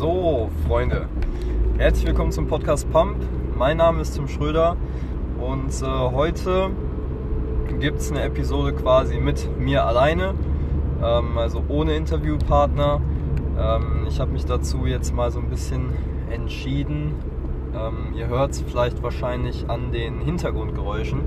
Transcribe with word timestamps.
So, 0.00 0.48
Freunde, 0.66 1.08
herzlich 1.76 2.06
willkommen 2.06 2.32
zum 2.32 2.46
Podcast 2.46 2.90
Pump. 2.90 3.18
Mein 3.54 3.76
Name 3.76 4.00
ist 4.00 4.14
Tim 4.14 4.28
Schröder 4.28 4.78
und 5.38 5.70
äh, 5.82 5.84
heute 5.84 6.70
gibt 7.78 7.98
es 7.98 8.10
eine 8.10 8.22
Episode 8.22 8.72
quasi 8.72 9.18
mit 9.18 9.58
mir 9.58 9.84
alleine, 9.84 10.32
ähm, 11.04 11.36
also 11.36 11.62
ohne 11.68 11.96
Interviewpartner. 11.96 13.02
Ähm, 13.58 14.06
ich 14.08 14.18
habe 14.20 14.30
mich 14.30 14.46
dazu 14.46 14.86
jetzt 14.86 15.14
mal 15.14 15.30
so 15.30 15.38
ein 15.38 15.50
bisschen 15.50 15.90
entschieden. 16.30 17.16
Ähm, 17.74 18.14
ihr 18.16 18.28
hört 18.28 18.52
es 18.52 18.62
vielleicht 18.62 19.02
wahrscheinlich 19.02 19.68
an 19.68 19.92
den 19.92 20.22
Hintergrundgeräuschen. 20.22 21.20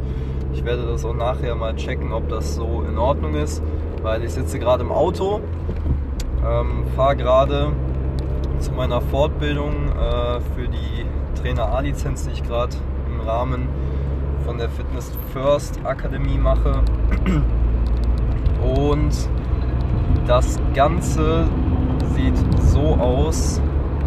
Ich 0.51 0.65
werde 0.65 0.87
das 0.87 1.05
auch 1.05 1.13
nachher 1.13 1.53
mal 1.53 1.75
checken, 1.75 2.11
ob 2.11 2.27
das 2.27 2.55
so 2.55 2.83
in 2.89 2.97
Ordnung 2.97 3.35
ist, 3.35 3.61
weil 4.01 4.23
ich 4.23 4.31
sitze 4.31 4.57
gerade 4.57 4.83
im 4.83 4.91
Auto, 4.91 5.41
ähm, 6.43 6.85
fahre 6.95 7.15
gerade 7.17 7.71
zu 8.63 8.71
meiner 8.71 9.01
Fortbildung 9.01 9.89
äh, 9.89 10.39
für 10.55 10.69
die 10.69 11.05
Trainer 11.41 11.67
A-Lizenz, 11.73 12.25
die 12.25 12.31
ich 12.31 12.43
gerade 12.43 12.73
im 13.11 13.19
Rahmen 13.19 13.67
von 14.45 14.57
der 14.57 14.69
Fitness 14.69 15.11
First 15.33 15.81
Akademie 15.83 16.37
mache. 16.37 16.81
Und 18.63 19.11
das 20.25 20.57
Ganze 20.73 21.45
sieht 22.15 22.37
so 22.61 22.95
aus, 22.95 23.61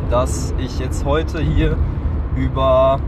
dass 0.08 0.54
ich 0.56 0.78
jetzt 0.78 1.04
heute 1.04 1.38
hier 1.42 1.76
über 2.34 2.98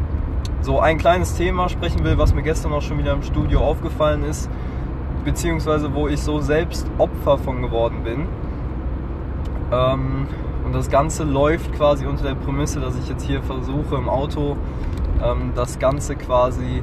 so 0.61 0.81
ein 0.81 0.99
kleines 0.99 1.35
Thema 1.35 1.71
sprechen 1.71 2.05
will, 2.05 2.19
was 2.19 2.35
mir 2.35 2.43
gestern 2.43 2.73
auch 2.75 2.83
schon 2.83 2.99
wieder 2.99 3.15
im 3.15 3.23
Studio 3.23 3.61
aufgefallen 3.61 4.23
ist, 4.23 4.51
beziehungsweise 5.25 5.95
wo 5.95 6.09
ich 6.09 6.21
so 6.21 6.41
selbst 6.41 6.87
Opfer 6.99 7.39
von 7.39 7.63
geworden 7.63 8.03
bin. 8.05 8.27
Ähm, 9.73 10.27
und 10.69 10.75
das 10.75 10.91
Ganze 10.91 11.25
läuft 11.25 11.73
quasi 11.73 12.05
unter 12.05 12.25
der 12.25 12.35
Prämisse, 12.35 12.79
dass 12.79 12.95
ich 12.99 13.09
jetzt 13.09 13.25
hier 13.25 13.43
versuche 13.43 13.97
im 13.97 14.07
Auto 14.07 14.59
ähm, 15.25 15.53
das 15.55 15.79
Ganze 15.79 16.15
quasi 16.15 16.83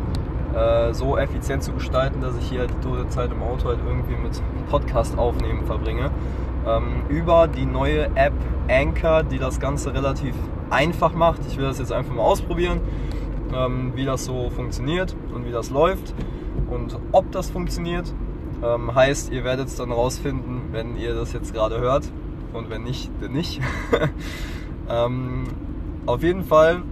äh, 0.55 0.91
so 0.91 1.19
effizient 1.19 1.61
zu 1.61 1.71
gestalten, 1.71 2.19
dass 2.19 2.35
ich 2.35 2.49
hier 2.49 2.61
halt 2.61 2.71
die 2.71 2.87
tote 2.87 3.07
Zeit 3.09 3.31
im 3.31 3.43
Auto 3.43 3.67
halt 3.67 3.77
irgendwie 3.85 4.15
mit 4.15 4.41
Podcast 4.71 5.19
aufnehmen 5.19 5.67
verbringe. 5.67 6.09
Ähm, 6.65 7.03
über 7.09 7.47
die 7.47 7.67
neue 7.67 8.05
App 8.15 8.33
Anchor, 8.67 9.21
die 9.21 9.37
das 9.37 9.59
Ganze 9.59 9.93
relativ 9.93 10.33
einfach 10.71 11.13
macht. 11.13 11.41
Ich 11.47 11.55
will 11.57 11.65
das 11.65 11.77
jetzt 11.77 11.91
einfach 11.91 12.15
mal 12.15 12.23
ausprobieren, 12.23 12.81
ähm, 13.53 13.91
wie 13.93 14.05
das 14.05 14.25
so 14.25 14.49
funktioniert 14.49 15.15
und 15.31 15.45
wie 15.45 15.51
das 15.51 15.69
läuft 15.69 16.15
und 16.71 16.97
ob 17.11 17.31
das 17.31 17.51
funktioniert. 17.51 18.11
Ähm, 18.63 18.95
heißt, 18.95 19.31
ihr 19.31 19.43
werdet 19.43 19.67
es 19.67 19.75
dann 19.75 19.91
rausfinden, 19.91 20.69
wenn 20.71 20.97
ihr 20.97 21.13
das 21.13 21.33
jetzt 21.33 21.53
gerade 21.53 21.79
hört 21.79 22.05
und 22.55 22.69
wenn 22.69 22.83
nicht, 22.83 23.11
dann 23.21 23.33
nicht. 23.33 23.61
ähm, 24.89 25.43
auf 26.05 26.23
jeden 26.23 26.43
Fall 26.43 26.83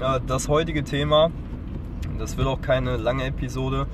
äh, 0.00 0.20
das 0.26 0.48
heutige 0.48 0.84
Thema, 0.84 1.30
das 2.18 2.36
wird 2.36 2.46
auch 2.46 2.60
keine 2.60 2.96
lange 2.96 3.24
Episode, 3.24 3.86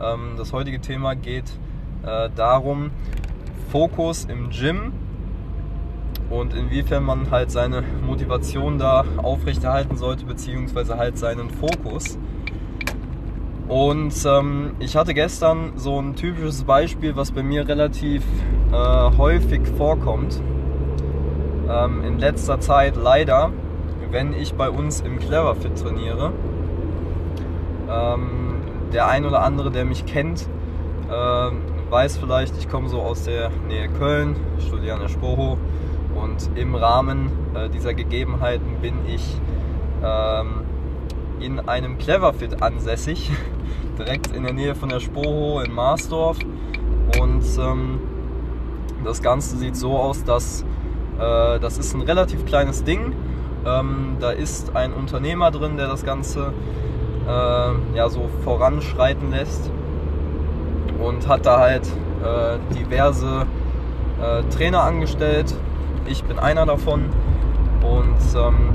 ähm, 0.00 0.34
das 0.36 0.52
heutige 0.52 0.80
Thema 0.80 1.14
geht 1.14 1.50
äh, 2.04 2.30
darum, 2.34 2.90
Fokus 3.70 4.24
im 4.24 4.50
Gym 4.50 4.92
und 6.30 6.54
inwiefern 6.54 7.04
man 7.04 7.30
halt 7.30 7.50
seine 7.50 7.82
Motivation 8.06 8.78
da 8.78 9.04
aufrechterhalten 9.16 9.96
sollte, 9.96 10.24
beziehungsweise 10.24 10.96
halt 10.96 11.18
seinen 11.18 11.50
Fokus. 11.50 12.18
Und 13.66 14.14
ähm, 14.24 14.72
ich 14.78 14.96
hatte 14.96 15.12
gestern 15.12 15.72
so 15.76 16.00
ein 16.00 16.16
typisches 16.16 16.64
Beispiel, 16.64 17.16
was 17.16 17.32
bei 17.32 17.42
mir 17.42 17.68
relativ 17.68 18.22
äh, 18.72 19.16
häufig 19.16 19.66
vorkommt 19.76 20.40
ähm, 21.68 22.02
in 22.04 22.18
letzter 22.18 22.60
Zeit 22.60 22.96
leider, 22.96 23.50
wenn 24.10 24.32
ich 24.32 24.54
bei 24.54 24.70
uns 24.70 25.00
im 25.00 25.18
Cleverfit 25.18 25.80
trainiere. 25.80 26.32
Ähm, 27.90 28.56
der 28.92 29.06
ein 29.08 29.26
oder 29.26 29.42
andere, 29.42 29.70
der 29.70 29.84
mich 29.84 30.06
kennt, 30.06 30.48
äh, 31.10 31.50
weiß 31.90 32.18
vielleicht, 32.18 32.56
ich 32.58 32.68
komme 32.68 32.88
so 32.88 33.00
aus 33.00 33.24
der 33.24 33.50
Nähe 33.66 33.88
Köln, 33.88 34.36
studiere 34.66 34.94
an 34.94 35.00
der 35.00 35.08
Spoho 35.08 35.58
und 36.14 36.50
im 36.54 36.74
Rahmen 36.74 37.30
äh, 37.54 37.68
dieser 37.68 37.94
Gegebenheiten 37.94 38.76
bin 38.80 38.94
ich 39.06 39.38
ähm, 40.02 40.64
in 41.40 41.60
einem 41.60 41.98
Cleverfit 41.98 42.62
ansässig, 42.62 43.30
direkt 43.98 44.34
in 44.34 44.42
der 44.42 44.52
Nähe 44.52 44.74
von 44.74 44.88
der 44.88 45.00
Spoho 45.00 45.60
in 45.60 45.72
Marsdorf 45.72 46.38
und 47.20 47.44
ähm, 47.58 48.00
das 49.04 49.22
Ganze 49.22 49.56
sieht 49.56 49.76
so 49.76 49.96
aus, 49.96 50.24
dass 50.24 50.64
äh, 51.18 51.58
das 51.58 51.78
ist 51.78 51.94
ein 51.94 52.02
relativ 52.02 52.44
kleines 52.46 52.84
Ding. 52.84 53.14
Ähm, 53.66 54.16
da 54.20 54.30
ist 54.30 54.74
ein 54.76 54.92
Unternehmer 54.92 55.50
drin, 55.50 55.76
der 55.76 55.88
das 55.88 56.04
Ganze 56.04 56.52
äh, 57.26 57.96
ja, 57.96 58.08
so 58.08 58.28
voranschreiten 58.44 59.30
lässt 59.30 59.70
und 60.98 61.28
hat 61.28 61.46
da 61.46 61.58
halt 61.58 61.86
äh, 62.24 62.58
diverse 62.74 63.46
äh, 64.20 64.42
Trainer 64.50 64.82
angestellt. 64.82 65.54
Ich 66.06 66.24
bin 66.24 66.38
einer 66.38 66.66
davon 66.66 67.06
und 67.82 68.36
ähm, 68.36 68.70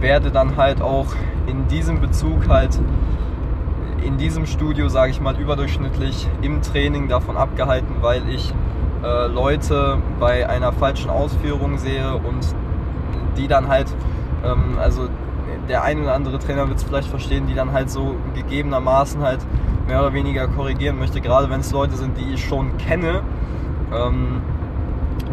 werde 0.00 0.30
dann 0.30 0.56
halt 0.56 0.82
auch 0.82 1.06
in 1.46 1.66
diesem 1.68 2.00
Bezug 2.00 2.48
halt 2.48 2.78
in 4.04 4.16
diesem 4.16 4.46
Studio, 4.46 4.88
sage 4.88 5.10
ich 5.10 5.20
mal, 5.20 5.38
überdurchschnittlich 5.38 6.26
im 6.42 6.62
Training 6.62 7.08
davon 7.08 7.36
abgehalten, 7.36 7.96
weil 8.00 8.28
ich 8.30 8.54
äh, 9.02 9.26
Leute 9.28 9.98
bei 10.18 10.48
einer 10.48 10.72
falschen 10.72 11.10
Ausführung 11.10 11.78
sehe 11.78 12.14
und 12.14 12.54
die 13.36 13.48
dann 13.48 13.68
halt, 13.68 13.94
ähm, 14.44 14.78
also 14.78 15.08
der 15.68 15.82
ein 15.82 16.02
oder 16.02 16.14
andere 16.14 16.38
Trainer 16.38 16.68
wird 16.68 16.78
es 16.78 16.84
vielleicht 16.84 17.08
verstehen, 17.08 17.46
die 17.46 17.54
dann 17.54 17.72
halt 17.72 17.90
so 17.90 18.16
gegebenermaßen 18.34 19.22
halt 19.22 19.40
mehr 19.86 20.00
oder 20.00 20.12
weniger 20.12 20.48
korrigieren 20.48 20.98
möchte, 20.98 21.20
gerade 21.20 21.50
wenn 21.50 21.60
es 21.60 21.72
Leute 21.72 21.96
sind, 21.96 22.16
die 22.18 22.34
ich 22.34 22.44
schon 22.44 22.76
kenne 22.76 23.22
ähm, 23.92 24.42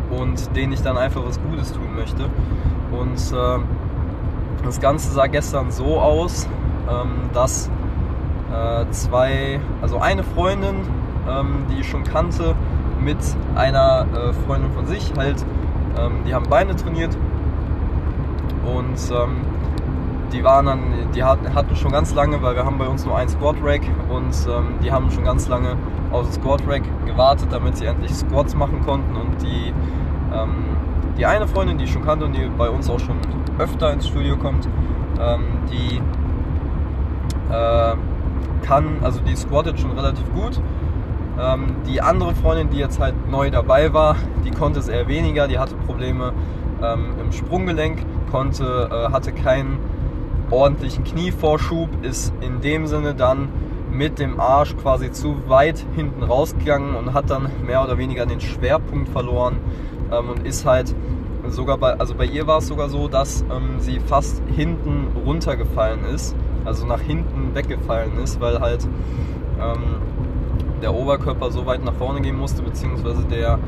und 0.10 0.56
denen 0.56 0.74
ich 0.74 0.82
dann 0.82 0.98
einfach 0.98 1.26
was 1.26 1.40
Gutes 1.42 1.74
tun 1.74 1.96
möchte. 1.96 2.26
Und 2.92 3.38
äh, 3.38 3.60
das 4.64 4.80
Ganze 4.80 5.12
sah 5.12 5.28
gestern 5.28 5.72
so 5.72 6.00
aus, 6.00 6.48
ähm, 6.90 7.30
dass 7.34 7.70
äh, 8.52 8.86
zwei, 8.92 9.60
also 9.82 10.00
eine 10.00 10.24
Freundin, 10.24 10.76
ähm, 11.30 11.66
die 11.70 11.82
ich 11.82 11.90
schon 11.90 12.04
kannte, 12.04 12.56
mit 13.08 13.18
einer 13.56 14.06
äh, 14.14 14.34
Freundin 14.46 14.70
von 14.74 14.86
sich 14.86 15.14
halt. 15.18 15.46
Ähm, 15.98 16.24
die 16.28 16.36
haben 16.36 16.50
Beine 16.50 16.76
trainiert 16.76 17.16
und 18.66 19.00
ähm, 19.12 19.46
die 20.34 20.44
waren 20.44 20.66
dann, 20.66 20.82
die 21.16 21.24
hatten, 21.24 21.76
schon 21.78 21.94
ganz 21.94 22.14
lange, 22.14 22.42
weil 22.42 22.56
wir 22.56 22.66
haben 22.66 22.78
bei 22.78 22.88
uns 22.88 23.06
nur 23.06 23.18
ein 23.18 23.30
Squat 23.30 23.56
Rack 23.64 23.84
und 24.10 24.36
ähm, 24.50 24.76
die 24.84 24.92
haben 24.92 25.10
schon 25.10 25.24
ganz 25.24 25.48
lange 25.48 25.78
auf 26.12 26.26
das 26.26 26.36
Squat 26.36 26.62
Rack 26.68 26.84
gewartet, 27.06 27.48
damit 27.50 27.78
sie 27.78 27.86
endlich 27.86 28.14
Squats 28.14 28.54
machen 28.56 28.82
konnten 28.86 29.16
und 29.16 29.42
die 29.42 29.74
ähm, 30.34 30.76
die 31.18 31.26
eine 31.26 31.48
Freundin, 31.48 31.78
die 31.78 31.86
ich 31.86 31.92
schon 31.92 32.04
kannte 32.04 32.26
und 32.26 32.36
die 32.36 32.46
bei 32.58 32.70
uns 32.70 32.90
auch 32.90 33.00
schon 33.00 33.16
öfter 33.58 33.94
ins 33.94 34.06
Studio 34.06 34.36
kommt, 34.36 34.68
ähm, 35.20 35.46
die 35.72 36.02
äh, 37.54 37.96
kann, 38.64 38.98
also 39.02 39.22
die 39.22 39.36
squattet 39.36 39.80
schon 39.80 39.92
relativ 39.92 40.32
gut 40.34 40.62
ähm, 41.40 41.76
die 41.88 42.02
andere 42.02 42.36
Freundin, 42.36 42.70
die 42.70 42.78
jetzt 42.78 43.00
halt 43.00 43.30
neu 43.30 43.50
dabei 43.50 43.94
war, 43.94 44.16
die 44.46 44.52
konnte 44.52 44.80
es 44.80 44.88
eher 44.88 45.08
weniger, 45.08 45.48
die 45.48 45.60
hatte 45.60 45.76
Probleme 45.76 46.34
ähm, 46.82 47.16
im 47.22 47.32
Sprunggelenk, 47.32 48.00
konnte, 48.32 48.90
äh, 48.92 49.12
hatte 49.12 49.32
keinen 49.32 49.80
ordentlichen 50.50 51.04
Knievorschub, 51.04 51.90
ist 52.04 52.34
in 52.42 52.62
dem 52.62 52.88
Sinne 52.88 53.14
dann 53.14 53.50
mit 53.92 54.20
dem 54.20 54.40
Arsch 54.40 54.76
quasi 54.78 55.12
zu 55.12 55.48
weit 55.48 55.84
hinten 55.96 56.24
rausgegangen 56.24 56.96
und 56.96 57.14
hat 57.14 57.30
dann 57.30 57.50
mehr 57.66 57.84
oder 57.84 57.98
weniger 57.98 58.26
den 58.26 58.42
Schwerpunkt 58.42 59.10
verloren 59.10 59.58
ähm, 60.12 60.30
und 60.30 60.46
ist 60.46 60.66
halt 60.66 60.94
sogar 61.48 61.78
bei, 61.78 61.94
also 61.94 62.14
bei 62.16 62.26
ihr 62.26 62.48
war 62.48 62.60
es 62.60 62.68
sogar 62.68 62.90
so, 62.90 63.08
dass 63.08 63.44
ähm, 63.44 63.80
sie 63.80 64.00
fast 64.00 64.42
hinten 64.56 65.08
runtergefallen 65.26 66.04
ist, 66.06 66.36
also 66.66 66.86
nach 66.86 67.00
hinten 67.00 67.56
weggefallen 67.56 68.18
ist, 68.20 68.42
weil 68.42 68.60
halt 68.60 68.88
ähm, 69.60 70.07
der 70.82 70.94
Oberkörper 70.94 71.52
so 71.52 71.66
weit 71.66 71.84
nach 71.84 71.94
vorne 71.94 72.22
gehen 72.22 72.38
musste, 72.38 72.62
beziehungsweise 72.62 73.24
der, 73.24 73.60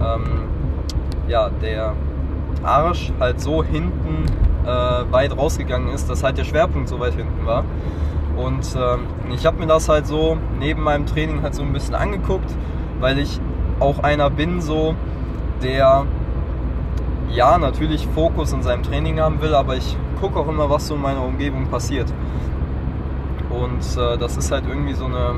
ähm, 0.00 0.44
ja, 1.28 1.50
der 1.62 1.94
Arsch 2.62 3.12
halt 3.20 3.40
so 3.40 3.62
hinten 3.62 4.24
äh, 4.64 5.12
weit 5.12 5.36
rausgegangen 5.36 5.92
ist, 5.92 6.10
dass 6.10 6.22
halt 6.22 6.38
der 6.38 6.44
Schwerpunkt 6.44 6.88
so 6.88 6.98
weit 6.98 7.14
hinten 7.14 7.46
war. 7.46 7.64
Und 8.36 8.66
ähm, 8.76 9.00
ich 9.32 9.46
habe 9.46 9.58
mir 9.58 9.66
das 9.66 9.88
halt 9.88 10.06
so 10.06 10.36
neben 10.58 10.82
meinem 10.82 11.06
Training 11.06 11.42
halt 11.42 11.54
so 11.54 11.62
ein 11.62 11.72
bisschen 11.72 11.94
angeguckt, 11.94 12.50
weil 13.00 13.18
ich 13.18 13.40
auch 13.80 14.00
einer 14.00 14.30
bin, 14.30 14.60
so 14.60 14.94
der 15.62 16.04
ja 17.32 17.58
natürlich 17.58 18.06
Fokus 18.08 18.52
in 18.52 18.62
seinem 18.62 18.82
Training 18.82 19.20
haben 19.20 19.40
will, 19.40 19.54
aber 19.54 19.76
ich 19.76 19.96
gucke 20.20 20.38
auch 20.38 20.48
immer, 20.48 20.70
was 20.70 20.88
so 20.88 20.94
in 20.94 21.02
meiner 21.02 21.22
Umgebung 21.22 21.66
passiert. 21.68 22.12
Und 23.50 24.00
äh, 24.00 24.18
das 24.18 24.36
ist 24.36 24.50
halt 24.50 24.64
irgendwie 24.68 24.94
so 24.94 25.06
eine 25.06 25.36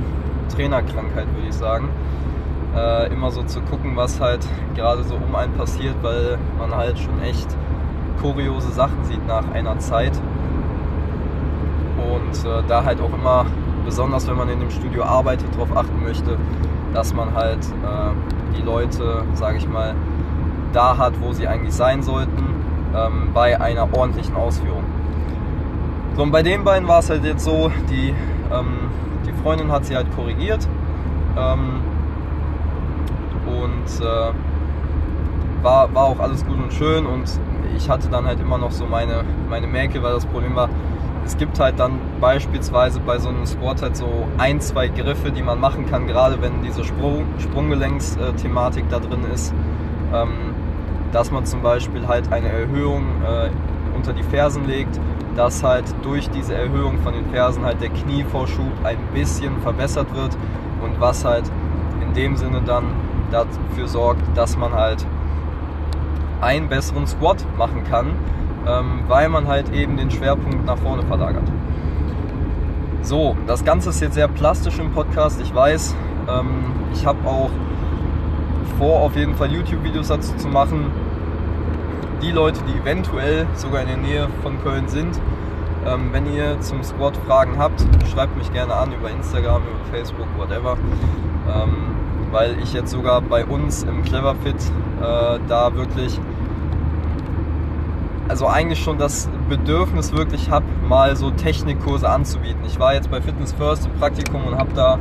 Trainerkrankheit, 0.49 1.27
würde 1.35 1.49
ich 1.49 1.55
sagen. 1.55 1.89
Äh, 2.77 3.13
immer 3.13 3.31
so 3.31 3.43
zu 3.43 3.61
gucken, 3.63 3.97
was 3.97 4.21
halt 4.21 4.47
gerade 4.75 5.03
so 5.03 5.15
um 5.15 5.35
einen 5.35 5.55
passiert, 5.55 5.97
weil 6.03 6.39
man 6.59 6.75
halt 6.75 6.99
schon 6.99 7.21
echt 7.23 7.49
kuriose 8.21 8.71
Sachen 8.73 9.05
sieht 9.05 9.27
nach 9.27 9.51
einer 9.53 9.79
Zeit. 9.79 10.13
Und 11.97 12.49
äh, 12.49 12.63
da 12.69 12.85
halt 12.85 13.01
auch 13.01 13.13
immer, 13.13 13.47
besonders 13.85 14.29
wenn 14.29 14.37
man 14.37 14.49
in 14.49 14.61
dem 14.61 14.71
Studio 14.71 15.05
arbeitet, 15.05 15.55
darauf 15.55 15.77
achten 15.77 16.03
möchte, 16.03 16.37
dass 16.93 17.15
man 17.15 17.35
halt 17.35 17.65
äh, 17.65 18.57
die 18.57 18.63
Leute, 18.63 19.25
sage 19.35 19.59
ich 19.59 19.69
mal, 19.69 19.95
da 20.73 20.97
hat, 20.99 21.15
wo 21.21 21.33
sie 21.33 21.47
eigentlich 21.47 21.75
sein 21.75 22.03
sollten, 22.03 22.45
ähm, 22.95 23.31
bei 23.35 23.61
einer 23.61 23.89
ordentlichen 23.97 24.37
Ausführung. 24.37 24.85
So, 26.17 26.23
und 26.23 26.33
bei 26.33 26.43
den 26.43 26.65
beiden 26.65 26.89
war 26.89 26.99
es 26.99 27.11
halt 27.11 27.25
jetzt 27.25 27.45
so, 27.45 27.71
die, 27.91 28.15
ähm, 28.53 28.91
die 29.07 29.08
Freundin 29.49 29.73
hat 29.73 29.87
sie 29.87 29.97
halt 29.97 30.15
korrigiert. 30.15 30.69
Ähm, 31.39 31.81
und 33.47 34.05
äh, 34.05 35.63
war, 35.63 35.95
war 35.95 36.05
auch 36.05 36.21
alles 36.21 36.45
gut 36.45 36.59
und 36.59 36.71
schön 36.71 37.07
und 37.07 37.25
ich 37.75 37.89
hatte 37.89 38.11
dann 38.11 38.27
halt 38.27 38.41
immer 38.41 38.59
noch 38.59 38.73
so 38.73 38.85
meine, 38.85 39.25
meine 39.49 39.67
Mäkel, 39.67 40.03
weil 40.03 40.13
das 40.13 40.27
Problem 40.27 40.55
war, 40.55 40.69
es 41.25 41.39
gibt 41.39 41.59
halt 41.59 41.81
dann 41.81 41.93
beispielsweise 42.21 43.01
bei 43.01 43.19
so 43.19 43.31
einem 43.31 43.47
Squat 43.47 43.81
halt 43.81 43.97
so 43.97 44.29
ein, 44.37 44.61
zwei 44.61 44.89
Griffe, 44.89 45.33
die 45.33 45.43
man 45.43 45.59
machen 45.59 45.87
kann, 45.87 46.07
gerade 46.07 46.43
wenn 46.43 46.63
diese 46.63 46.85
Sprung, 46.85 47.25
Sprunggelenks-Thematik 47.39 48.85
da 48.91 48.99
drin 48.99 49.25
ist, 49.33 49.55
ähm, 50.13 50.29
dass 51.11 51.31
man 51.31 51.47
zum 51.47 51.63
Beispiel 51.63 52.07
halt 52.07 52.31
eine 52.31 52.51
Erhöhung 52.51 53.05
äh, 53.27 53.49
unter 53.97 54.13
die 54.13 54.25
Fersen 54.25 54.67
legt, 54.67 55.01
dass 55.39 55.63
halt 55.63 55.85
durch 56.03 56.29
diese 56.31 56.57
Erhöhung 56.57 56.99
von 56.99 57.15
den 57.15 57.25
Fersen 57.27 57.65
halt 57.65 57.81
der 57.81 57.91
Knievorschub 57.91 58.73
ein 58.83 58.99
bisschen 59.15 59.61
verbessert 59.61 60.13
wird 60.13 60.37
und 60.83 61.01
was 61.01 61.25
halt 61.25 61.45
in 62.03 62.13
dem 62.13 62.37
Sinne 62.37 62.61
dann 62.61 62.87
dafür 63.31 63.87
sorgt, 63.87 64.21
dass 64.37 64.57
man 64.57 64.73
halt 64.73 65.07
einen 66.41 66.69
besseren 66.69 67.07
Squat 67.07 67.47
machen 67.57 67.85
kann, 67.85 68.09
ähm, 68.67 69.03
weil 69.07 69.29
man 69.29 69.47
halt 69.47 69.73
eben 69.73 69.97
den 69.97 70.11
Schwerpunkt 70.11 70.67
nach 70.67 70.79
vorne 70.79 71.05
verlagert. 71.05 71.49
So, 73.03 73.37
das 73.47 73.65
Ganze 73.65 73.91
ist 73.91 74.01
jetzt 74.01 74.15
sehr 74.15 74.29
plastisch 74.29 74.81
im 74.81 74.91
Podcast, 74.91 75.41
ich 75.41 75.55
weiß. 75.55 75.95
Ähm, 76.29 76.49
ich 76.93 77.07
habe 77.07 77.19
auch 77.29 77.51
vor, 78.77 79.03
auf 79.03 79.15
jeden 79.15 79.37
Fall 79.37 79.53
YouTube-Videos 79.53 80.09
dazu 80.09 80.35
zu 80.37 80.49
machen. 80.49 80.87
Die 82.23 82.33
Leute, 82.33 82.61
die 82.67 82.79
eventuell 82.81 83.47
sogar 83.55 83.83
in 83.83 83.89
der 83.89 83.97
Nähe 83.97 84.29
von 84.43 84.61
Köln 84.63 84.89
sind, 84.89 85.21
ähm, 85.87 86.09
wenn 86.13 86.33
ihr 86.33 86.61
zum 86.61 86.83
Squat 86.83 87.17
Fragen 87.27 87.59
habt, 87.59 87.85
schreibt 88.13 88.37
mich 88.37 88.53
gerne 88.53 88.75
an 88.75 88.93
über 88.93 89.11
Instagram, 89.11 89.63
über 89.63 89.97
Facebook, 89.97 90.27
whatever. 90.37 90.77
Ähm, 91.49 91.95
weil 92.31 92.59
ich 92.63 92.73
jetzt 92.73 92.91
sogar 92.91 93.23
bei 93.23 93.45
uns 93.47 93.85
im 93.85 94.03
Cleverfit 94.03 94.57
äh, 95.01 95.39
da 95.49 95.75
wirklich 95.75 96.21
also 98.29 98.47
eigentlich 98.47 98.79
schon 98.79 98.99
das 98.99 99.29
Bedürfnis 99.49 100.13
wirklich 100.13 100.51
habe, 100.51 100.67
mal 100.87 101.17
so 101.17 101.31
Technikkurse 101.31 102.09
anzubieten. 102.09 102.61
Ich 102.67 102.79
war 102.79 102.95
jetzt 102.95 103.11
bei 103.11 103.23
Fitness 103.23 103.53
First 103.53 103.87
im 103.87 103.93
Praktikum 103.99 104.45
und 104.45 104.59
habe 104.59 104.71
da 104.75 104.99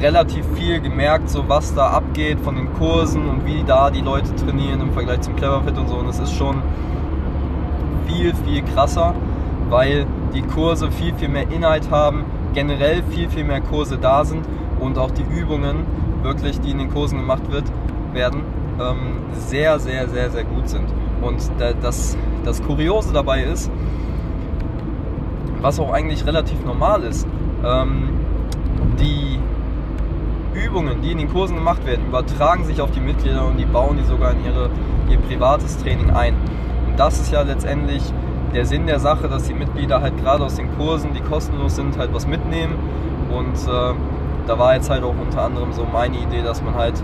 relativ 0.00 0.44
viel 0.54 0.80
gemerkt, 0.80 1.30
so 1.30 1.48
was 1.48 1.74
da 1.74 1.88
abgeht 1.88 2.40
von 2.40 2.56
den 2.56 2.72
Kursen 2.74 3.28
und 3.28 3.46
wie 3.46 3.62
da 3.64 3.90
die 3.90 4.00
Leute 4.00 4.34
trainieren 4.34 4.80
im 4.80 4.92
Vergleich 4.92 5.20
zum 5.20 5.36
Cleverfit 5.36 5.78
und 5.78 5.88
so. 5.88 5.96
Und 5.96 6.08
es 6.08 6.18
ist 6.18 6.34
schon 6.34 6.62
viel, 8.06 8.34
viel 8.34 8.62
krasser, 8.62 9.14
weil 9.68 10.06
die 10.34 10.42
Kurse 10.42 10.90
viel, 10.90 11.14
viel 11.14 11.28
mehr 11.28 11.50
Inhalt 11.50 11.90
haben, 11.90 12.24
generell 12.54 13.02
viel, 13.10 13.28
viel 13.28 13.44
mehr 13.44 13.60
Kurse 13.60 13.98
da 13.98 14.24
sind 14.24 14.44
und 14.80 14.98
auch 14.98 15.10
die 15.10 15.22
Übungen 15.22 15.84
wirklich, 16.22 16.60
die 16.60 16.70
in 16.70 16.78
den 16.78 16.90
Kursen 16.90 17.18
gemacht 17.18 17.50
wird, 17.50 17.64
werden, 18.12 18.42
ähm, 18.80 19.18
sehr, 19.32 19.78
sehr, 19.78 20.08
sehr, 20.08 20.30
sehr 20.30 20.44
gut 20.44 20.68
sind. 20.68 20.86
Und 21.22 21.50
das, 21.82 22.16
das 22.44 22.62
Kuriose 22.62 23.12
dabei 23.12 23.44
ist, 23.44 23.70
was 25.60 25.80
auch 25.80 25.92
eigentlich 25.92 26.26
relativ 26.26 26.64
normal 26.64 27.02
ist, 27.02 27.26
ähm, 27.64 28.10
die 29.00 29.35
Übungen, 30.64 31.02
die 31.02 31.12
in 31.12 31.18
den 31.18 31.32
Kursen 31.32 31.56
gemacht 31.56 31.84
werden, 31.86 32.06
übertragen 32.06 32.64
sich 32.64 32.80
auf 32.80 32.90
die 32.90 33.00
Mitglieder 33.00 33.46
und 33.46 33.58
die 33.58 33.64
bauen 33.64 33.96
die 33.96 34.04
sogar 34.04 34.32
in 34.32 34.44
ihre, 34.44 34.70
ihr 35.08 35.18
privates 35.18 35.78
Training 35.78 36.10
ein. 36.10 36.34
Und 36.86 36.98
das 36.98 37.20
ist 37.20 37.32
ja 37.32 37.42
letztendlich 37.42 38.02
der 38.54 38.64
Sinn 38.64 38.86
der 38.86 39.00
Sache, 39.00 39.28
dass 39.28 39.44
die 39.44 39.54
Mitglieder 39.54 40.00
halt 40.00 40.16
gerade 40.18 40.44
aus 40.44 40.56
den 40.56 40.74
Kursen, 40.76 41.12
die 41.14 41.20
kostenlos 41.20 41.76
sind, 41.76 41.98
halt 41.98 42.12
was 42.14 42.26
mitnehmen. 42.26 42.74
Und 43.30 43.54
äh, 43.54 43.94
da 44.46 44.58
war 44.58 44.74
jetzt 44.74 44.88
halt 44.88 45.02
auch 45.02 45.14
unter 45.20 45.42
anderem 45.42 45.72
so 45.72 45.84
meine 45.84 46.16
Idee, 46.16 46.42
dass 46.42 46.62
man 46.62 46.74
halt 46.74 47.02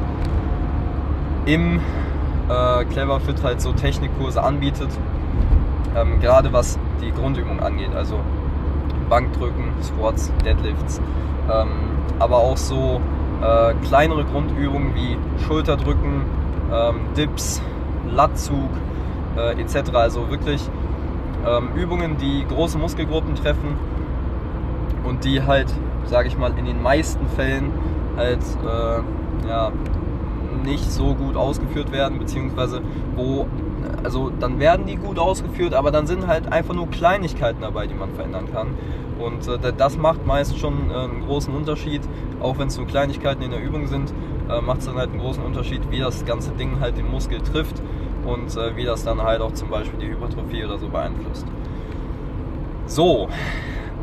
im 1.45 1.81
äh, 2.49 2.85
Cleverfit 2.87 3.43
halt 3.43 3.61
so 3.61 3.73
Technikkurse 3.73 4.43
anbietet, 4.43 4.89
ähm, 5.97 6.21
gerade 6.21 6.53
was 6.53 6.79
die 7.01 7.13
Grundübung 7.13 7.61
angeht, 7.61 7.95
also 7.95 8.21
Bankdrücken, 9.09 9.73
Squats, 9.83 10.33
Deadlifts, 10.45 11.01
ähm, 11.53 11.69
aber 12.19 12.39
auch 12.39 12.57
so 12.57 13.01
äh, 13.43 13.75
kleinere 13.87 14.25
Grundübungen 14.25 14.95
wie 14.95 15.17
Schulterdrücken, 15.45 16.23
ähm, 16.73 17.01
Dips, 17.17 17.61
Latzug 18.11 18.71
äh, 19.37 19.61
etc. 19.61 19.95
Also 19.95 20.31
wirklich 20.31 20.69
ähm, 21.47 21.71
Übungen, 21.75 22.17
die 22.19 22.45
große 22.49 22.79
Muskelgruppen 22.79 23.35
treffen 23.35 23.77
und 25.05 25.25
die 25.25 25.43
halt, 25.43 25.73
sage 26.07 26.29
ich 26.29 26.39
mal, 26.39 26.57
in 26.59 26.67
den 26.67 26.83
meisten 26.83 27.27
Fällen 27.29 27.73
halt 28.17 28.41
äh, 28.65 29.49
ja, 29.49 29.73
nicht 30.65 30.91
so 30.91 31.15
gut 31.15 31.37
ausgeführt 31.37 31.93
werden, 31.93 32.19
beziehungsweise 32.19 32.83
wo, 33.17 33.47
also 34.05 34.31
dann 34.39 34.61
werden 34.61 34.87
die 34.87 34.97
gut 34.97 35.19
ausgeführt, 35.19 35.75
aber 35.75 35.91
dann 35.91 36.07
sind 36.07 36.27
halt 36.27 36.53
einfach 36.53 36.75
nur 36.75 36.89
Kleinigkeiten 36.89 37.63
dabei, 37.63 37.87
die 37.87 37.95
man 37.95 38.13
verändern 38.13 38.47
kann. 38.53 38.69
Und 39.23 39.47
äh, 39.49 39.73
das 39.77 39.97
macht 39.97 40.27
meist 40.27 40.59
schon 40.59 40.91
äh, 40.91 40.95
einen 40.95 41.27
großen 41.27 41.55
Unterschied, 41.55 42.03
auch 42.41 42.59
wenn 42.59 42.69
es 42.69 42.77
nur 42.77 42.87
Kleinigkeiten 42.87 43.43
in 43.43 43.51
der 43.51 43.63
Übung 43.63 43.87
sind, 43.87 44.13
äh, 44.49 44.61
macht 44.61 44.81
es 44.81 44.87
dann 44.87 44.97
halt 44.97 45.11
einen 45.11 45.21
großen 45.21 45.43
Unterschied, 45.43 45.91
wie 45.91 45.99
das 45.99 46.25
ganze 46.25 46.53
Ding 46.53 46.81
halt 46.81 46.97
den 46.97 47.11
Muskel 47.11 47.41
trifft 47.41 47.83
und 48.27 48.57
äh, 48.57 48.77
wie 48.77 48.85
das 48.85 49.05
dann 49.05 49.23
halt 49.23 49.41
auch 49.41 49.53
zum 49.53 49.71
Beispiel 49.71 49.99
die 49.99 50.09
Hypertrophie 50.09 50.65
oder 50.65 50.79
so 50.79 50.89
beeinflusst. 50.89 51.47
So, 52.87 53.29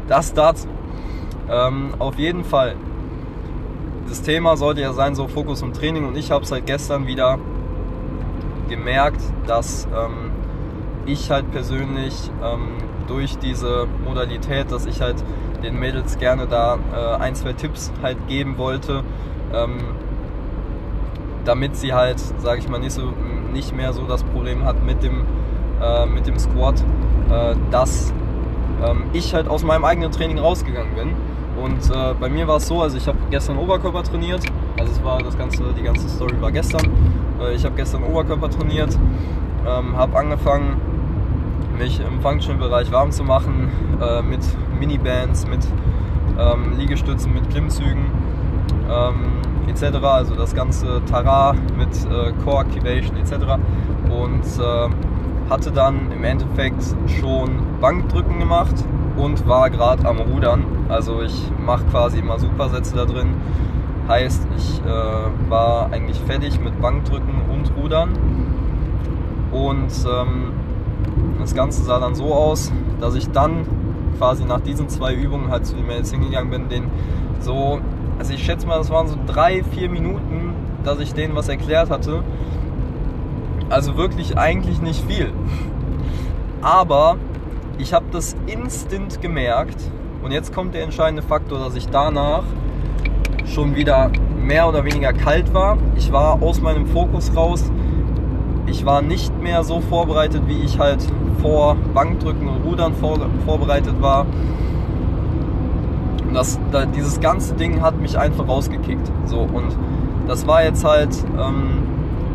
das 0.07 0.33
dazu. 0.33 0.67
Ähm, 1.49 1.95
auf 1.99 2.17
jeden 2.17 2.43
Fall 2.43 2.75
das 4.09 4.21
Thema 4.23 4.57
sollte 4.57 4.81
ja 4.81 4.93
sein, 4.93 5.15
so 5.15 5.27
Fokus 5.27 5.61
und 5.61 5.75
Training. 5.75 6.05
Und 6.05 6.17
ich 6.17 6.31
habe 6.31 6.43
es 6.43 6.51
halt 6.51 6.65
gestern 6.65 7.07
wieder 7.07 7.39
gemerkt, 8.67 9.21
dass 9.47 9.87
ähm, 9.87 10.31
ich 11.05 11.31
halt 11.31 11.51
persönlich 11.51 12.31
ähm, 12.43 12.77
durch 13.09 13.37
diese 13.37 13.87
Modalität, 14.05 14.71
dass 14.71 14.85
ich 14.85 15.01
halt 15.01 15.23
den 15.63 15.79
Mädels 15.79 16.17
gerne 16.17 16.47
da 16.47 16.77
äh, 16.93 17.21
ein, 17.21 17.35
zwei 17.35 17.53
Tipps 17.53 17.91
halt 18.01 18.17
geben 18.27 18.57
wollte, 18.57 19.03
ähm, 19.53 19.79
damit 21.43 21.75
sie 21.75 21.93
halt, 21.93 22.19
sage 22.19 22.59
ich 22.59 22.69
mal, 22.69 22.79
nicht, 22.79 22.93
so, 22.93 23.13
nicht 23.51 23.75
mehr 23.75 23.91
so 23.93 24.03
das 24.03 24.23
Problem 24.23 24.63
hat 24.63 24.83
mit 24.83 25.03
dem, 25.03 25.25
äh, 25.81 26.05
mit 26.05 26.27
dem 26.27 26.37
Squat, 26.39 26.81
äh, 27.29 27.55
dass 27.71 28.13
ähm, 28.85 29.03
ich 29.13 29.33
halt 29.33 29.47
aus 29.47 29.63
meinem 29.63 29.83
eigenen 29.83 30.11
Training 30.11 30.39
rausgegangen 30.39 30.95
bin 30.95 31.15
und 31.61 31.91
äh, 31.93 32.13
bei 32.17 32.29
mir 32.29 32.47
war 32.47 32.57
es 32.57 32.67
so, 32.67 32.81
also 32.81 32.97
ich 32.97 33.07
habe 33.07 33.17
gestern 33.29 33.57
Oberkörper 33.57 34.03
trainiert. 34.03 34.41
Also 34.79 34.93
es 34.93 35.03
war 35.03 35.19
das 35.19 35.37
ganze, 35.37 35.63
die 35.77 35.83
ganze 35.83 36.07
Story 36.07 36.39
war 36.39 36.51
gestern. 36.51 36.89
Äh, 37.41 37.53
ich 37.53 37.65
habe 37.65 37.75
gestern 37.75 38.03
Oberkörper 38.03 38.49
trainiert, 38.49 38.97
ähm, 39.67 39.97
habe 39.97 40.17
angefangen, 40.17 40.79
mich 41.79 41.99
im 42.01 42.21
Functional-Bereich 42.21 42.91
warm 42.91 43.11
zu 43.11 43.23
machen 43.23 43.69
äh, 44.01 44.21
mit 44.21 44.41
Minibands, 44.77 45.47
mit 45.47 45.65
ähm, 46.37 46.77
Liegestützen, 46.77 47.33
mit 47.33 47.49
Klimmzügen 47.49 48.05
ähm, 48.91 49.39
etc. 49.67 49.97
Also 50.03 50.35
das 50.35 50.53
ganze 50.53 51.01
Tara 51.05 51.55
mit 51.77 51.89
äh, 52.05 52.33
Core 52.43 52.65
Activation 52.65 53.15
etc. 53.17 53.33
Und 54.09 54.43
äh, 54.61 55.49
hatte 55.49 55.71
dann 55.71 56.11
im 56.11 56.23
Endeffekt 56.23 56.83
schon 57.19 57.49
Bankdrücken 57.79 58.39
gemacht 58.39 58.75
und 59.15 59.47
war 59.47 59.69
gerade 59.69 60.07
am 60.07 60.19
Rudern. 60.19 60.65
Also 60.89 61.21
ich 61.21 61.49
mache 61.65 61.85
quasi 61.85 62.19
immer 62.19 62.37
Supersätze 62.39 62.95
da 62.95 63.05
drin. 63.05 63.35
Heißt, 64.09 64.47
ich 64.57 64.81
äh, 64.81 65.49
war 65.49 65.91
eigentlich 65.93 66.19
fertig 66.19 66.59
mit 66.59 66.79
Bankdrücken 66.81 67.41
und 67.49 67.71
Rudern. 67.77 68.09
Und 69.51 69.91
ähm, 70.05 70.51
das 71.41 71.55
Ganze 71.55 71.83
sah 71.83 71.99
dann 71.99 72.15
so 72.15 72.33
aus, 72.33 72.71
dass 72.99 73.15
ich 73.15 73.29
dann 73.31 73.65
quasi 74.17 74.43
nach 74.45 74.59
diesen 74.59 74.89
zwei 74.89 75.13
Übungen 75.13 75.49
halt 75.49 75.65
zu 75.65 75.75
den 75.75 75.87
Mädels 75.87 76.11
hingegangen 76.11 76.49
bin, 76.49 76.69
den 76.69 76.85
so, 77.39 77.79
also 78.17 78.33
ich 78.33 78.43
schätze 78.43 78.67
mal, 78.67 78.77
das 78.77 78.89
waren 78.89 79.07
so 79.07 79.15
drei, 79.25 79.63
vier 79.63 79.89
Minuten, 79.89 80.53
dass 80.83 80.99
ich 80.99 81.13
denen 81.13 81.35
was 81.35 81.47
erklärt 81.47 81.89
hatte. 81.89 82.23
Also 83.69 83.97
wirklich 83.97 84.37
eigentlich 84.37 84.81
nicht 84.81 85.05
viel. 85.05 85.31
Aber 86.61 87.17
ich 87.77 87.93
habe 87.93 88.05
das 88.11 88.35
instant 88.47 89.21
gemerkt 89.21 89.81
und 90.21 90.31
jetzt 90.31 90.53
kommt 90.53 90.73
der 90.73 90.83
entscheidende 90.83 91.21
Faktor, 91.21 91.59
dass 91.59 91.75
ich 91.75 91.87
danach 91.87 92.43
schon 93.45 93.75
wieder 93.75 94.11
mehr 94.37 94.67
oder 94.67 94.83
weniger 94.83 95.13
kalt 95.13 95.53
war. 95.53 95.77
Ich 95.95 96.11
war 96.11 96.41
aus 96.41 96.61
meinem 96.61 96.87
Fokus 96.87 97.35
raus. 97.35 97.71
Ich 98.69 98.85
war 98.85 99.01
nicht 99.01 99.37
mehr 99.41 99.63
so 99.63 99.79
vorbereitet, 99.79 100.43
wie 100.47 100.59
ich 100.59 100.77
halt 100.79 101.05
vor 101.41 101.75
Bankdrücken 101.93 102.47
und 102.47 102.63
Rudern 102.63 102.93
vor, 102.93 103.17
vorbereitet 103.45 104.01
war. 104.01 104.25
Das, 106.33 106.59
da, 106.71 106.85
dieses 106.85 107.19
ganze 107.19 107.55
Ding 107.55 107.81
hat 107.81 107.99
mich 107.99 108.17
einfach 108.17 108.47
rausgekickt. 108.47 109.11
So, 109.25 109.39
und 109.39 109.75
das 110.27 110.45
war 110.45 110.63
jetzt 110.63 110.85
halt 110.85 111.15
ähm, 111.39 111.83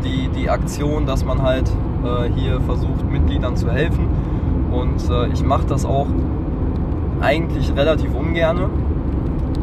die, 0.04 0.28
die 0.28 0.50
Aktion, 0.50 1.06
dass 1.06 1.24
man 1.24 1.42
halt 1.42 1.70
äh, 2.04 2.28
hier 2.34 2.60
versucht, 2.62 3.08
Mitgliedern 3.08 3.56
zu 3.56 3.70
helfen. 3.70 4.08
Und 4.72 5.08
äh, 5.08 5.28
ich 5.28 5.44
mache 5.44 5.66
das 5.66 5.84
auch 5.84 6.08
eigentlich 7.20 7.74
relativ 7.76 8.12
ungerne, 8.14 8.68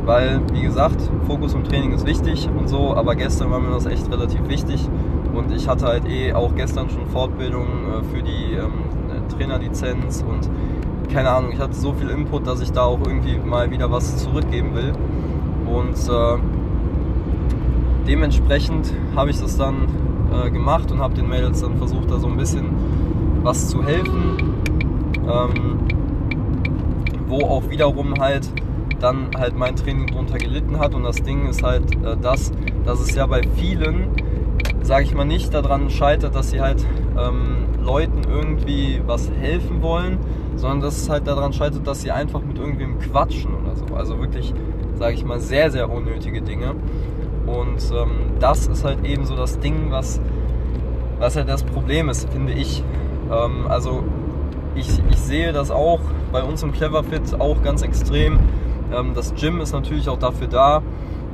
weil, 0.05 0.39
wie 0.53 0.61
gesagt, 0.61 1.01
Fokus 1.27 1.53
im 1.53 1.63
Training 1.63 1.91
ist 1.91 2.07
wichtig 2.07 2.49
und 2.57 2.69
so, 2.69 2.95
aber 2.95 3.15
gestern 3.15 3.51
war 3.51 3.59
mir 3.59 3.71
das 3.71 3.85
echt 3.85 4.09
relativ 4.09 4.47
wichtig. 4.47 4.89
Und 5.33 5.51
ich 5.51 5.67
hatte 5.67 5.85
halt 5.85 6.07
eh 6.07 6.33
auch 6.33 6.55
gestern 6.55 6.89
schon 6.89 7.07
Fortbildung 7.07 7.65
äh, 7.65 8.03
für 8.03 8.21
die 8.21 8.53
ähm, 8.53 9.27
Trainerlizenz 9.29 10.23
und 10.27 10.49
keine 11.11 11.29
Ahnung, 11.29 11.51
ich 11.53 11.59
hatte 11.59 11.73
so 11.73 11.93
viel 11.93 12.09
Input, 12.09 12.47
dass 12.47 12.61
ich 12.61 12.71
da 12.71 12.83
auch 12.83 12.99
irgendwie 13.05 13.37
mal 13.37 13.69
wieder 13.69 13.91
was 13.91 14.17
zurückgeben 14.17 14.73
will. 14.73 14.93
Und 15.65 15.95
äh, 16.09 16.37
dementsprechend 18.07 18.93
habe 19.15 19.29
ich 19.29 19.39
das 19.39 19.57
dann 19.57 19.87
äh, 20.31 20.49
gemacht 20.49 20.91
und 20.91 20.99
habe 20.99 21.13
den 21.13 21.27
Mädels 21.27 21.61
dann 21.61 21.77
versucht, 21.77 22.09
da 22.09 22.17
so 22.17 22.27
ein 22.27 22.37
bisschen 22.37 22.65
was 23.43 23.67
zu 23.67 23.83
helfen. 23.83 24.37
Ähm, 25.27 25.79
wo 27.31 27.45
auch 27.45 27.69
wiederum 27.69 28.13
halt 28.19 28.51
dann 28.99 29.29
halt 29.37 29.57
mein 29.57 29.75
Training 29.75 30.07
drunter 30.07 30.37
gelitten 30.37 30.77
hat. 30.79 30.93
Und 30.93 31.03
das 31.03 31.15
Ding 31.15 31.47
ist 31.47 31.63
halt 31.63 31.95
äh, 32.03 32.15
das, 32.21 32.51
dass 32.85 32.99
es 32.99 33.15
ja 33.15 33.25
bei 33.25 33.41
vielen, 33.55 34.09
sage 34.81 35.03
ich 35.05 35.13
mal, 35.13 35.25
nicht 35.25 35.53
daran 35.53 35.89
scheitert, 35.89 36.35
dass 36.35 36.51
sie 36.51 36.61
halt 36.61 36.85
ähm, 37.17 37.67
Leuten 37.83 38.21
irgendwie 38.29 39.01
was 39.05 39.29
helfen 39.31 39.81
wollen, 39.81 40.19
sondern 40.55 40.81
dass 40.81 40.97
es 40.97 41.09
halt 41.09 41.27
daran 41.27 41.53
scheitert, 41.53 41.85
dass 41.87 42.01
sie 42.01 42.11
einfach 42.11 42.41
mit 42.41 42.57
irgendwem 42.57 42.99
quatschen 42.99 43.53
oder 43.55 43.75
so. 43.75 43.95
Also 43.95 44.19
wirklich, 44.19 44.53
sage 44.95 45.13
ich 45.13 45.25
mal, 45.25 45.39
sehr, 45.39 45.71
sehr 45.71 45.89
unnötige 45.89 46.41
Dinge. 46.41 46.75
Und 47.45 47.81
ähm, 47.93 48.37
das 48.39 48.67
ist 48.67 48.83
halt 48.83 49.05
eben 49.05 49.25
so 49.25 49.35
das 49.35 49.59
Ding, 49.59 49.91
was, 49.91 50.21
was 51.19 51.35
halt 51.35 51.49
das 51.49 51.63
Problem 51.63 52.09
ist, 52.09 52.29
finde 52.29 52.53
ich. 52.53 52.83
Ähm, 53.31 53.67
also 53.67 54.03
ich, 54.75 54.87
ich 55.09 55.17
sehe 55.17 55.51
das 55.51 55.71
auch 55.71 55.99
bei 56.31 56.43
uns 56.43 56.63
im 56.63 56.71
Cleverfit 56.71 57.39
auch 57.39 57.61
ganz 57.61 57.81
extrem. 57.81 58.39
Ähm, 58.93 59.13
das 59.13 59.33
Gym 59.35 59.59
ist 59.61 59.73
natürlich 59.73 60.07
auch 60.09 60.19
dafür 60.19 60.47
da, 60.47 60.81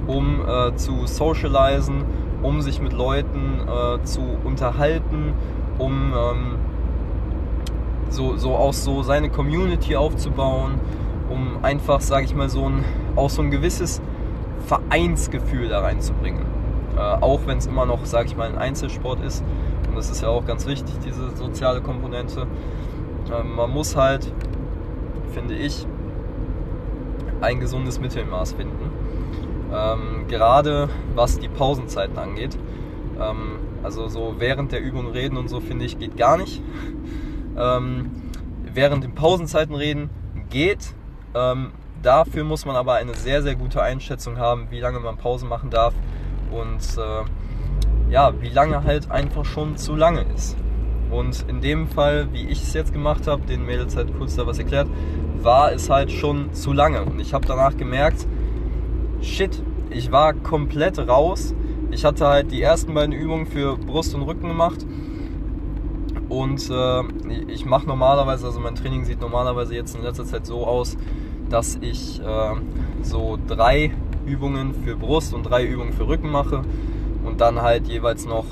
um 0.08 0.42
äh, 0.48 0.75
zu 0.75 1.06
socialisen, 1.06 2.06
um 2.41 2.62
sich 2.62 2.82
mit 2.82 2.94
Leuten 2.94 3.62
äh, 3.67 4.03
zu 4.03 4.22
unterhalten, 4.44 5.34
um 5.77 6.13
ähm, 6.13 6.56
so, 8.10 8.38
so 8.38 8.56
auch 8.56 8.74
so 8.74 9.03
seine 9.03 9.29
Community 9.29 9.96
aufzubauen, 9.96 10.75
um 11.29 11.63
einfach, 11.63 12.01
sage 12.01 12.25
ich 12.25 12.36
mal, 12.36 12.50
so 12.50 12.70
ein, 12.70 12.86
auch 13.15 13.29
so 13.29 13.41
ein 13.41 13.51
gewisses 13.51 14.01
Vereinsgefühl 14.65 15.70
da 15.70 15.82
reinzubringen. 15.82 16.46
Äh, 16.96 17.00
auch 17.00 17.41
wenn 17.46 17.58
es 17.58 17.67
immer 17.67 17.86
noch, 17.86 18.06
sage 18.06 18.27
ich 18.27 18.36
mal, 18.36 18.48
ein 18.50 18.58
Einzelsport 18.58 19.22
ist. 19.22 19.44
Und 19.88 19.96
das 19.96 20.10
ist 20.10 20.22
ja 20.22 20.29
auch 20.29 20.46
ganz 20.46 20.65
wichtig, 20.65 20.96
diese 21.06 21.36
soziale 21.36 21.82
Komponente. 21.82 22.48
Ähm, 23.32 23.56
man 23.56 23.72
muss 23.72 23.96
halt, 23.96 24.32
finde 25.34 25.56
ich, 25.56 25.86
ein 27.41 27.60
gesundes 27.60 28.00
Mittelmaß 28.00 28.53
finden. 28.53 28.91
Ähm, 29.72 30.17
gerade 30.28 30.90
was 31.16 31.40
die 31.40 31.48
Pausenzeiten 31.48 32.18
angeht. 32.18 32.58
Ähm, 33.20 33.60
also 33.84 34.08
so 34.08 34.36
während 34.38 34.72
der 34.72 34.82
Übung 34.82 35.12
reden 35.12 35.38
und 35.38 35.50
so 35.50 35.60
finde 35.60 35.86
ich 35.86 36.00
geht 36.00 36.18
gar 36.18 36.38
nicht. 36.38 36.62
Ähm, 37.60 38.12
während 38.72 39.04
den 39.04 39.16
Pausenzeiten 39.16 39.74
reden 39.74 40.12
geht. 40.52 40.94
Ähm, 41.34 41.72
dafür 42.04 42.44
muss 42.44 42.68
man 42.68 42.76
aber 42.76 42.94
eine 42.94 43.16
sehr, 43.16 43.42
sehr 43.42 43.56
gute 43.56 43.82
Einschätzung 43.82 44.38
haben, 44.38 44.68
wie 44.70 44.80
lange 44.80 45.00
man 45.00 45.18
Pause 45.18 45.48
machen 45.48 45.72
darf 45.72 45.96
und 46.52 46.82
äh, 46.98 48.12
ja, 48.12 48.34
wie 48.42 48.50
lange 48.50 48.84
halt 48.84 49.12
einfach 49.12 49.44
schon 49.44 49.76
zu 49.78 49.96
lange 49.96 50.26
ist. 50.36 50.56
Und 51.10 51.46
in 51.48 51.62
dem 51.62 51.88
Fall, 51.88 52.32
wie 52.34 52.48
ich 52.48 52.62
es 52.62 52.74
jetzt 52.74 52.94
gemacht 52.94 53.28
habe, 53.28 53.42
den 53.44 53.66
Mädels 53.66 53.96
halt 53.96 54.16
kurz 54.18 54.36
da 54.36 54.46
was 54.46 54.60
erklärt, 54.60 54.88
war 55.42 55.72
es 55.72 55.90
halt 55.90 56.12
schon 56.12 56.54
zu 56.54 56.74
lange. 56.74 57.04
Und 57.04 57.20
ich 57.20 57.34
habe 57.34 57.46
danach 57.46 57.78
gemerkt, 57.78 58.28
shit, 59.22 59.62
ich 59.89 60.12
war 60.12 60.34
komplett 60.34 61.00
raus. 61.00 61.53
Ich 61.91 62.06
hatte 62.06 62.27
halt 62.27 62.51
die 62.51 62.62
ersten 62.62 62.94
beiden 62.94 63.13
Übungen 63.13 63.46
für 63.46 63.77
Brust 63.77 64.13
und 64.15 64.24
Rücken 64.24 64.48
gemacht. 64.48 64.86
Und 66.29 66.70
äh, 66.70 67.03
ich 67.48 67.65
mache 67.65 67.88
normalerweise, 67.88 68.48
also 68.48 68.60
mein 68.60 68.75
Training 68.75 69.06
sieht 69.06 69.22
normalerweise 69.22 69.75
jetzt 69.75 69.96
in 69.96 70.03
letzter 70.03 70.25
Zeit 70.25 70.46
so 70.46 70.65
aus, 70.65 70.98
dass 71.50 71.77
ich 71.82 72.20
äh, 72.20 72.56
so 73.01 73.39
drei 73.48 73.91
Übungen 74.25 74.74
für 74.74 74.98
Brust 74.98 75.34
und 75.34 75.44
drei 75.44 75.65
Übungen 75.65 75.94
für 75.94 76.08
Rücken 76.08 76.29
mache 76.29 76.63
und 77.24 77.39
dann 77.39 77.62
halt 77.62 77.88
jeweils 77.88 78.25
noch 78.25 78.46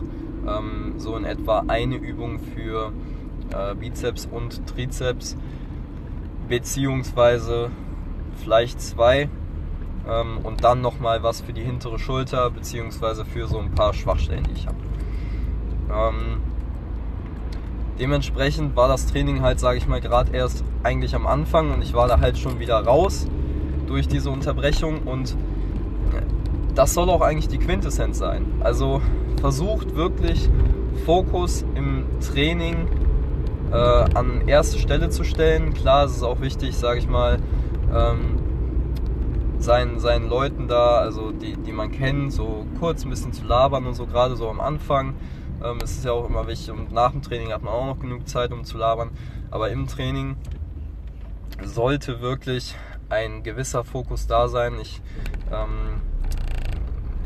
ähm, 0.48 0.94
so 0.98 1.18
in 1.18 1.26
etwa 1.26 1.66
eine 1.68 1.96
Übung 1.96 2.40
für 2.40 2.94
äh, 3.52 3.76
Bizeps 3.76 4.28
und 4.32 4.66
Trizeps, 4.68 5.36
beziehungsweise 6.48 7.70
vielleicht 8.38 8.80
zwei 8.82 9.30
ähm, 10.10 10.40
und 10.44 10.64
dann 10.64 10.82
nochmal 10.82 11.24
was 11.24 11.42
für 11.42 11.54
die 11.54 11.64
hintere 11.64 12.00
Schulter, 12.00 12.50
beziehungsweise 12.50 13.26
für 13.26 13.48
so 13.48 13.60
ein 13.60 13.72
paar 13.72 13.94
Schwachstellen, 13.94 14.44
die 14.50 14.54
ich 14.54 14.68
habe. 14.68 14.78
Ähm, 15.92 16.42
dementsprechend 18.00 18.76
war 18.76 18.88
das 18.88 19.08
Training 19.08 19.42
halt, 19.42 19.60
sage 19.60 19.78
ich 19.78 19.88
mal, 19.88 20.02
gerade 20.02 20.32
erst 20.36 20.64
eigentlich 20.84 21.16
am 21.16 21.28
Anfang 21.28 21.74
und 21.74 21.82
ich 21.82 21.94
war 21.94 22.08
da 22.08 22.20
halt 22.20 22.38
schon 22.38 22.60
wieder 22.60 22.84
raus 22.84 23.28
durch 23.88 24.08
diese 24.08 24.30
Unterbrechung 24.30 25.04
und 25.04 25.36
das 26.76 26.94
soll 26.94 27.10
auch 27.10 27.22
eigentlich 27.22 27.48
die 27.48 27.58
Quintessenz 27.58 28.18
sein. 28.18 28.46
Also 28.60 29.02
versucht 29.40 29.96
wirklich 29.96 30.50
Fokus 31.06 31.66
im 31.76 32.06
Training 32.20 32.88
äh, 33.72 33.76
an 33.76 34.48
erste 34.48 34.78
Stelle 34.78 35.10
zu 35.10 35.24
stellen. 35.24 35.74
Klar, 35.74 36.06
es 36.06 36.18
ist 36.18 36.24
auch 36.24 36.42
wichtig, 36.42 36.76
sage 36.76 37.00
ich 37.00 37.08
mal, 37.08 37.38
ähm, 37.94 38.40
seinen, 39.60 40.00
seinen 40.00 40.30
Leuten 40.30 40.68
da, 40.68 40.98
also 40.98 41.32
die, 41.32 41.58
die 41.58 41.72
man 41.72 41.92
kennt, 41.92 42.34
so 42.34 42.66
kurz 42.80 43.04
ein 43.04 43.10
bisschen 43.10 43.34
zu 43.34 43.46
labern 43.46 43.86
und 43.86 43.96
so, 43.96 44.06
gerade 44.06 44.36
so 44.36 44.50
am 44.50 44.60
Anfang. 44.60 45.16
Ähm, 45.64 45.78
es 45.84 45.92
ist 45.92 46.06
ja 46.06 46.12
auch 46.12 46.28
immer 46.28 46.48
wichtig 46.48 46.72
und 46.72 46.92
nach 46.92 47.12
dem 47.12 47.22
Training 47.22 47.52
hat 47.52 47.64
man 47.64 47.74
auch 47.74 47.86
noch 47.86 48.00
genug 48.00 48.28
Zeit, 48.28 48.52
um 48.52 48.64
zu 48.64 48.78
labern. 48.78 49.12
Aber 49.52 49.70
im 49.70 49.88
Training 49.88 50.36
sollte 51.64 52.22
wirklich 52.22 52.76
ein 53.10 53.44
gewisser 53.44 53.84
Fokus 53.84 54.28
da 54.28 54.48
sein. 54.48 54.74
Ich 54.82 55.02
ähm, 55.52 56.02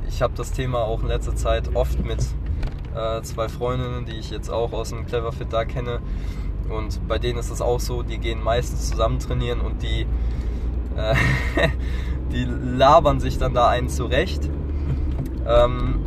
ich 0.10 0.22
habe 0.22 0.34
das 0.36 0.52
Thema 0.52 0.80
auch 0.80 1.02
in 1.02 1.08
letzter 1.08 1.36
Zeit 1.36 1.76
oft 1.76 2.04
mit 2.04 2.20
äh, 2.96 3.22
zwei 3.22 3.48
Freundinnen, 3.48 4.06
die 4.06 4.18
ich 4.18 4.32
jetzt 4.32 4.50
auch 4.50 4.74
aus 4.74 4.90
dem 4.90 5.06
Cleverfit 5.06 5.54
da 5.54 5.66
kenne. 5.66 6.02
Und 6.68 7.08
bei 7.08 7.20
denen 7.20 7.40
ist 7.40 7.52
es 7.52 7.62
auch 7.62 7.80
so, 7.80 8.04
die 8.04 8.18
gehen 8.18 8.44
meistens 8.44 8.90
zusammen 8.90 9.20
trainieren 9.20 9.62
und 9.62 9.82
die, 9.82 10.06
äh, 10.98 11.16
die 12.32 12.46
labern 12.46 13.20
sich 13.20 13.38
dann 13.38 13.54
da 13.54 13.70
einen 13.70 13.90
zurecht. 13.90 14.50
Ähm, 15.48 16.00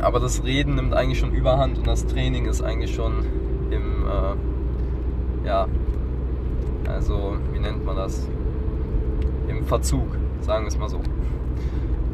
aber 0.00 0.20
das 0.20 0.44
Reden 0.44 0.74
nimmt 0.74 0.94
eigentlich 0.94 1.18
schon 1.18 1.32
überhand 1.32 1.78
und 1.78 1.86
das 1.86 2.06
Training 2.06 2.46
ist 2.46 2.62
eigentlich 2.62 2.94
schon 2.94 3.24
im, 3.70 4.06
äh, 4.06 5.46
ja, 5.46 5.68
also 6.88 7.36
wie 7.52 7.58
nennt 7.58 7.84
man 7.84 7.96
das? 7.96 8.28
Im 9.48 9.64
Verzug, 9.64 10.16
sagen 10.40 10.64
wir 10.64 10.68
es 10.68 10.78
mal 10.78 10.88
so. 10.88 11.00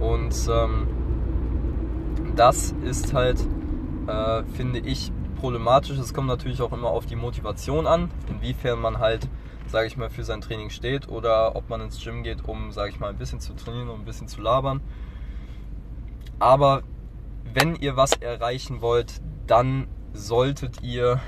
Und 0.00 0.34
ähm, 0.50 0.86
das 2.36 2.74
ist 2.84 3.14
halt, 3.14 3.38
äh, 4.06 4.42
finde 4.54 4.78
ich, 4.80 5.12
problematisch. 5.40 5.98
Es 5.98 6.14
kommt 6.14 6.28
natürlich 6.28 6.62
auch 6.62 6.72
immer 6.72 6.88
auf 6.88 7.06
die 7.06 7.16
Motivation 7.16 7.86
an, 7.86 8.10
inwiefern 8.28 8.80
man 8.80 8.98
halt, 8.98 9.28
sage 9.68 9.86
ich 9.86 9.96
mal, 9.96 10.10
für 10.10 10.24
sein 10.24 10.40
Training 10.40 10.70
steht 10.70 11.08
oder 11.08 11.56
ob 11.56 11.68
man 11.68 11.80
ins 11.80 12.02
Gym 12.02 12.22
geht, 12.22 12.48
um, 12.48 12.72
sage 12.72 12.90
ich 12.90 13.00
mal, 13.00 13.10
ein 13.10 13.18
bisschen 13.18 13.40
zu 13.40 13.54
trainieren 13.54 13.88
und 13.88 14.00
ein 14.00 14.04
bisschen 14.04 14.28
zu 14.28 14.40
labern. 14.40 14.80
Aber 16.38 16.82
wenn 17.52 17.76
ihr 17.76 17.96
was 17.96 18.12
erreichen 18.12 18.80
wollt, 18.80 19.20
dann 19.46 19.88
solltet 20.12 20.82
ihr 20.82 21.20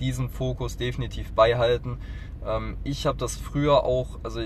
diesen 0.00 0.30
Fokus 0.30 0.76
definitiv 0.76 1.32
beihalten. 1.32 1.98
Ähm, 2.44 2.76
ich 2.84 3.06
habe 3.06 3.18
das 3.18 3.36
früher 3.36 3.84
auch, 3.84 4.18
also 4.22 4.40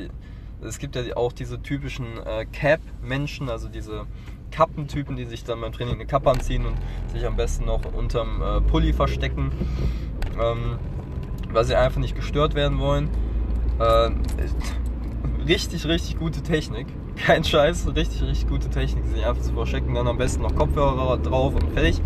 es 0.61 0.79
gibt 0.79 0.97
ja 0.97 1.03
auch 1.17 1.33
diese 1.33 1.63
typischen 1.63 2.19
äh, 2.25 2.47
Cap-Menschen, 2.47 3.49
also 3.49 3.69
diese 3.69 4.07
Kappentypen, 4.51 5.17
die 5.17 5.25
sich 5.25 5.45
dann 5.45 5.61
beim 5.61 5.73
Training 5.73 5.95
eine 5.95 6.07
Kappe 6.07 6.31
anziehen 6.31 6.65
und 6.67 6.77
sich 7.13 7.27
am 7.27 7.37
besten 7.37 7.65
noch 7.67 7.85
unterm 7.93 8.43
äh, 8.43 8.61
Pulli 8.61 8.93
verstecken, 8.93 9.53
ähm, 10.41 10.79
weil 11.55 11.65
sie 11.65 11.75
einfach 11.75 12.01
nicht 12.01 12.15
gestört 12.17 12.55
werden 12.55 12.79
wollen. 12.79 13.09
Äh, 13.79 14.11
richtig, 15.47 15.87
richtig 15.87 16.19
gute 16.19 16.43
Technik. 16.43 16.87
Kein 17.17 17.45
Scheiß, 17.45 17.87
richtig, 17.95 18.23
richtig 18.23 18.49
gute 18.49 18.69
Technik. 18.69 19.05
Sie 19.07 19.25
einfach 19.25 19.43
zu 19.43 19.53
verstecken, 19.53 19.95
dann 19.95 20.09
am 20.09 20.19
besten 20.19 20.43
noch 20.43 20.55
Kopfhörer 20.55 21.17
drauf 21.19 21.55
und 21.55 21.73
fertig. 21.73 22.01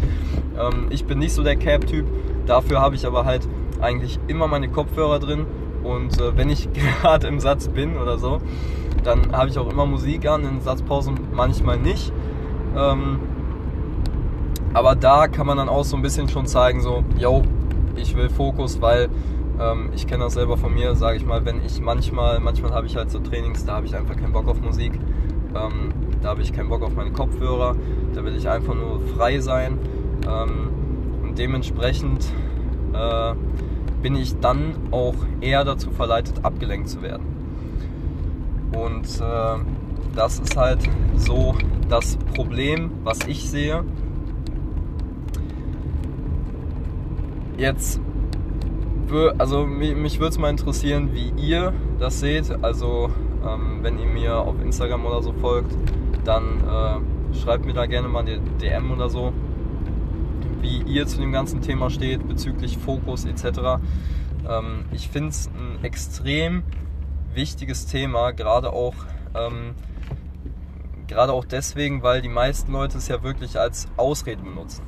Ähm, 0.58 0.86
ich 0.90 1.04
bin 1.04 1.18
nicht 1.18 1.32
so 1.32 1.42
der 1.42 1.56
Cap-Typ. 1.56 2.06
Dafür 2.46 2.80
habe 2.80 2.94
ich 2.94 3.06
aber 3.06 3.24
halt 3.24 3.48
eigentlich 3.80 4.18
immer 4.28 4.46
meine 4.48 4.68
Kopfhörer 4.68 5.18
drin. 5.18 5.46
Und 5.82 6.20
äh, 6.20 6.36
wenn 6.36 6.50
ich 6.50 6.68
gerade 7.02 7.26
im 7.26 7.40
Satz 7.40 7.68
bin 7.68 7.96
oder 7.96 8.18
so, 8.18 8.40
dann 9.02 9.32
habe 9.32 9.48
ich 9.48 9.58
auch 9.58 9.70
immer 9.70 9.86
Musik 9.86 10.26
an, 10.26 10.44
in 10.44 10.60
Satzpausen 10.60 11.18
manchmal 11.32 11.78
nicht. 11.78 12.12
Ähm, 12.76 13.20
aber 14.74 14.94
da 14.94 15.28
kann 15.28 15.46
man 15.46 15.56
dann 15.56 15.68
auch 15.68 15.84
so 15.84 15.96
ein 15.96 16.02
bisschen 16.02 16.28
schon 16.28 16.46
zeigen, 16.46 16.82
so, 16.82 17.02
yo, 17.16 17.42
ich 17.96 18.16
will 18.16 18.28
Fokus, 18.28 18.80
weil 18.80 19.08
ähm, 19.60 19.90
ich 19.94 20.06
kenne 20.06 20.24
das 20.24 20.34
selber 20.34 20.56
von 20.56 20.74
mir, 20.74 20.94
sage 20.94 21.16
ich 21.16 21.26
mal, 21.26 21.44
wenn 21.44 21.64
ich 21.64 21.80
manchmal, 21.80 22.40
manchmal 22.40 22.72
habe 22.72 22.86
ich 22.86 22.96
halt 22.96 23.10
so 23.10 23.18
Trainings, 23.18 23.64
da 23.64 23.76
habe 23.76 23.86
ich 23.86 23.96
einfach 23.96 24.16
keinen 24.16 24.32
Bock 24.32 24.48
auf 24.48 24.60
Musik, 24.60 24.92
ähm, 25.54 25.92
da 26.22 26.28
habe 26.28 26.42
ich 26.42 26.52
keinen 26.52 26.68
Bock 26.68 26.82
auf 26.82 26.94
meine 26.94 27.12
Kopfhörer, 27.12 27.76
da 28.14 28.24
will 28.24 28.36
ich 28.36 28.48
einfach 28.48 28.74
nur 28.74 29.00
frei 29.16 29.40
sein 29.40 29.78
ähm, 30.26 30.70
und 31.22 31.38
dementsprechend 31.38 32.26
äh, 32.92 33.34
bin 34.02 34.14
ich 34.16 34.38
dann 34.38 34.74
auch 34.90 35.14
eher 35.40 35.64
dazu 35.64 35.90
verleitet, 35.90 36.44
abgelenkt 36.44 36.88
zu 36.88 37.02
werden. 37.02 37.26
Und 38.72 39.06
äh, 39.20 39.64
das 40.14 40.38
ist 40.38 40.56
halt 40.56 40.80
so 41.16 41.54
das 41.88 42.16
Problem, 42.34 42.92
was 43.02 43.20
ich 43.26 43.48
sehe. 43.48 43.84
Jetzt 47.56 48.00
also 49.38 49.66
mich 49.66 50.18
würde 50.18 50.30
es 50.30 50.38
mal 50.38 50.50
interessieren, 50.50 51.10
wie 51.12 51.32
ihr 51.36 51.72
das 51.98 52.20
seht. 52.20 52.50
Also 52.62 53.10
ähm, 53.46 53.78
wenn 53.82 53.98
ihr 53.98 54.06
mir 54.06 54.36
auf 54.36 54.60
Instagram 54.62 55.06
oder 55.06 55.22
so 55.22 55.32
folgt, 55.32 55.74
dann 56.24 56.60
äh, 56.60 57.36
schreibt 57.36 57.64
mir 57.64 57.74
da 57.74 57.86
gerne 57.86 58.08
mal 58.08 58.20
eine 58.20 58.38
DM 58.60 58.90
oder 58.90 59.08
so, 59.08 59.32
wie 60.60 60.82
ihr 60.82 61.06
zu 61.06 61.18
dem 61.18 61.32
ganzen 61.32 61.60
Thema 61.60 61.90
steht 61.90 62.26
bezüglich 62.26 62.78
Fokus 62.78 63.24
etc. 63.24 63.80
Ähm, 64.48 64.84
ich 64.92 65.08
finde 65.08 65.30
es 65.30 65.48
ein 65.48 65.84
extrem 65.84 66.62
wichtiges 67.34 67.86
Thema, 67.86 68.32
gerade 68.32 68.72
auch 68.72 68.94
ähm, 69.34 69.74
gerade 71.06 71.32
auch 71.32 71.44
deswegen, 71.44 72.02
weil 72.02 72.22
die 72.22 72.28
meisten 72.28 72.72
Leute 72.72 72.98
es 72.98 73.08
ja 73.08 73.22
wirklich 73.22 73.58
als 73.58 73.88
Ausrede 73.96 74.42
benutzen. 74.42 74.82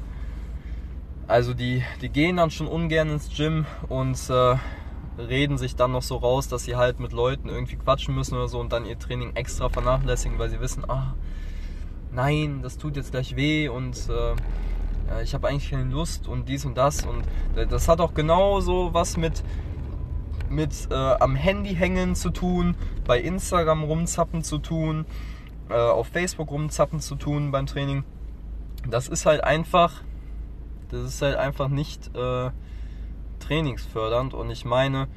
Also 1.30 1.54
die, 1.54 1.84
die 2.02 2.08
gehen 2.08 2.38
dann 2.38 2.50
schon 2.50 2.66
ungern 2.66 3.08
ins 3.08 3.30
Gym 3.32 3.64
und 3.88 4.18
äh, 4.30 4.56
reden 5.16 5.58
sich 5.58 5.76
dann 5.76 5.92
noch 5.92 6.02
so 6.02 6.16
raus, 6.16 6.48
dass 6.48 6.64
sie 6.64 6.74
halt 6.74 6.98
mit 6.98 7.12
Leuten 7.12 7.48
irgendwie 7.48 7.76
quatschen 7.76 8.16
müssen 8.16 8.34
oder 8.34 8.48
so 8.48 8.58
und 8.58 8.72
dann 8.72 8.84
ihr 8.84 8.98
Training 8.98 9.36
extra 9.36 9.68
vernachlässigen, 9.68 10.40
weil 10.40 10.50
sie 10.50 10.58
wissen, 10.58 10.90
ah, 10.90 11.14
nein, 12.10 12.62
das 12.62 12.78
tut 12.78 12.96
jetzt 12.96 13.12
gleich 13.12 13.36
weh 13.36 13.68
und 13.68 14.08
äh, 14.08 15.22
ich 15.22 15.32
habe 15.32 15.46
eigentlich 15.46 15.70
keine 15.70 15.84
Lust 15.84 16.26
und 16.26 16.48
dies 16.48 16.64
und 16.64 16.76
das 16.76 17.06
und 17.06 17.22
das 17.54 17.86
hat 17.86 18.00
auch 18.00 18.12
genauso 18.12 18.92
was 18.92 19.16
mit 19.16 19.44
mit 20.48 20.88
äh, 20.90 20.94
am 20.94 21.36
Handy 21.36 21.76
hängen 21.76 22.16
zu 22.16 22.30
tun, 22.30 22.74
bei 23.06 23.20
Instagram 23.20 23.84
rumzappen 23.84 24.42
zu 24.42 24.58
tun, 24.58 25.06
äh, 25.68 25.74
auf 25.74 26.08
Facebook 26.08 26.50
rumzappen 26.50 26.98
zu 26.98 27.14
tun 27.14 27.52
beim 27.52 27.66
Training. 27.66 28.02
Das 28.88 29.06
ist 29.06 29.26
halt 29.26 29.44
einfach 29.44 30.02
das 30.90 31.02
ist 31.02 31.22
halt 31.22 31.36
einfach 31.36 31.68
nicht 31.68 32.14
äh, 32.16 32.50
trainingsfördernd 33.38 34.34
und 34.34 34.50
ich 34.50 34.64
meine, 34.64 35.08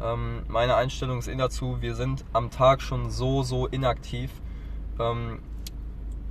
ähm, 0.00 0.42
meine 0.48 0.74
Einstellung 0.74 1.18
ist 1.18 1.28
eh 1.28 1.36
dazu, 1.36 1.78
wir 1.80 1.94
sind 1.94 2.24
am 2.32 2.50
Tag 2.50 2.82
schon 2.82 3.10
so, 3.10 3.42
so 3.42 3.66
inaktiv. 3.66 4.30
Ähm, 4.98 5.40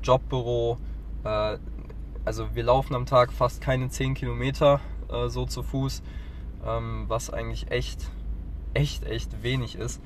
Jobbüro, 0.03 0.77
äh, 1.23 1.57
also 2.25 2.55
wir 2.55 2.63
laufen 2.63 2.95
am 2.95 3.05
Tag 3.05 3.31
fast 3.31 3.61
keine 3.61 3.89
10 3.89 4.13
Kilometer 4.13 4.79
äh, 5.09 5.29
so 5.29 5.45
zu 5.45 5.63
Fuß, 5.63 6.03
ähm, 6.65 7.05
was 7.07 7.29
eigentlich 7.29 7.71
echt, 7.71 8.09
echt, 8.73 9.03
echt 9.05 9.43
wenig 9.43 9.75
ist. 9.75 10.01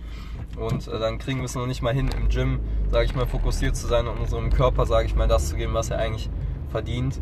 Und 0.57 0.87
äh, 0.87 0.99
dann 0.99 1.17
kriegen 1.17 1.39
wir 1.39 1.45
es 1.45 1.55
noch 1.55 1.67
nicht 1.67 1.81
mal 1.81 1.93
hin, 1.93 2.09
im 2.15 2.29
Gym, 2.29 2.59
sage 2.91 3.05
ich 3.05 3.15
mal, 3.15 3.25
fokussiert 3.25 3.75
zu 3.75 3.87
sein 3.87 4.07
und 4.07 4.19
unserem 4.19 4.51
Körper, 4.51 4.85
sage 4.85 5.07
ich 5.07 5.15
mal, 5.15 5.27
das 5.27 5.49
zu 5.49 5.55
geben, 5.55 5.73
was 5.73 5.89
er 5.89 5.99
eigentlich 5.99 6.29
verdient 6.69 7.19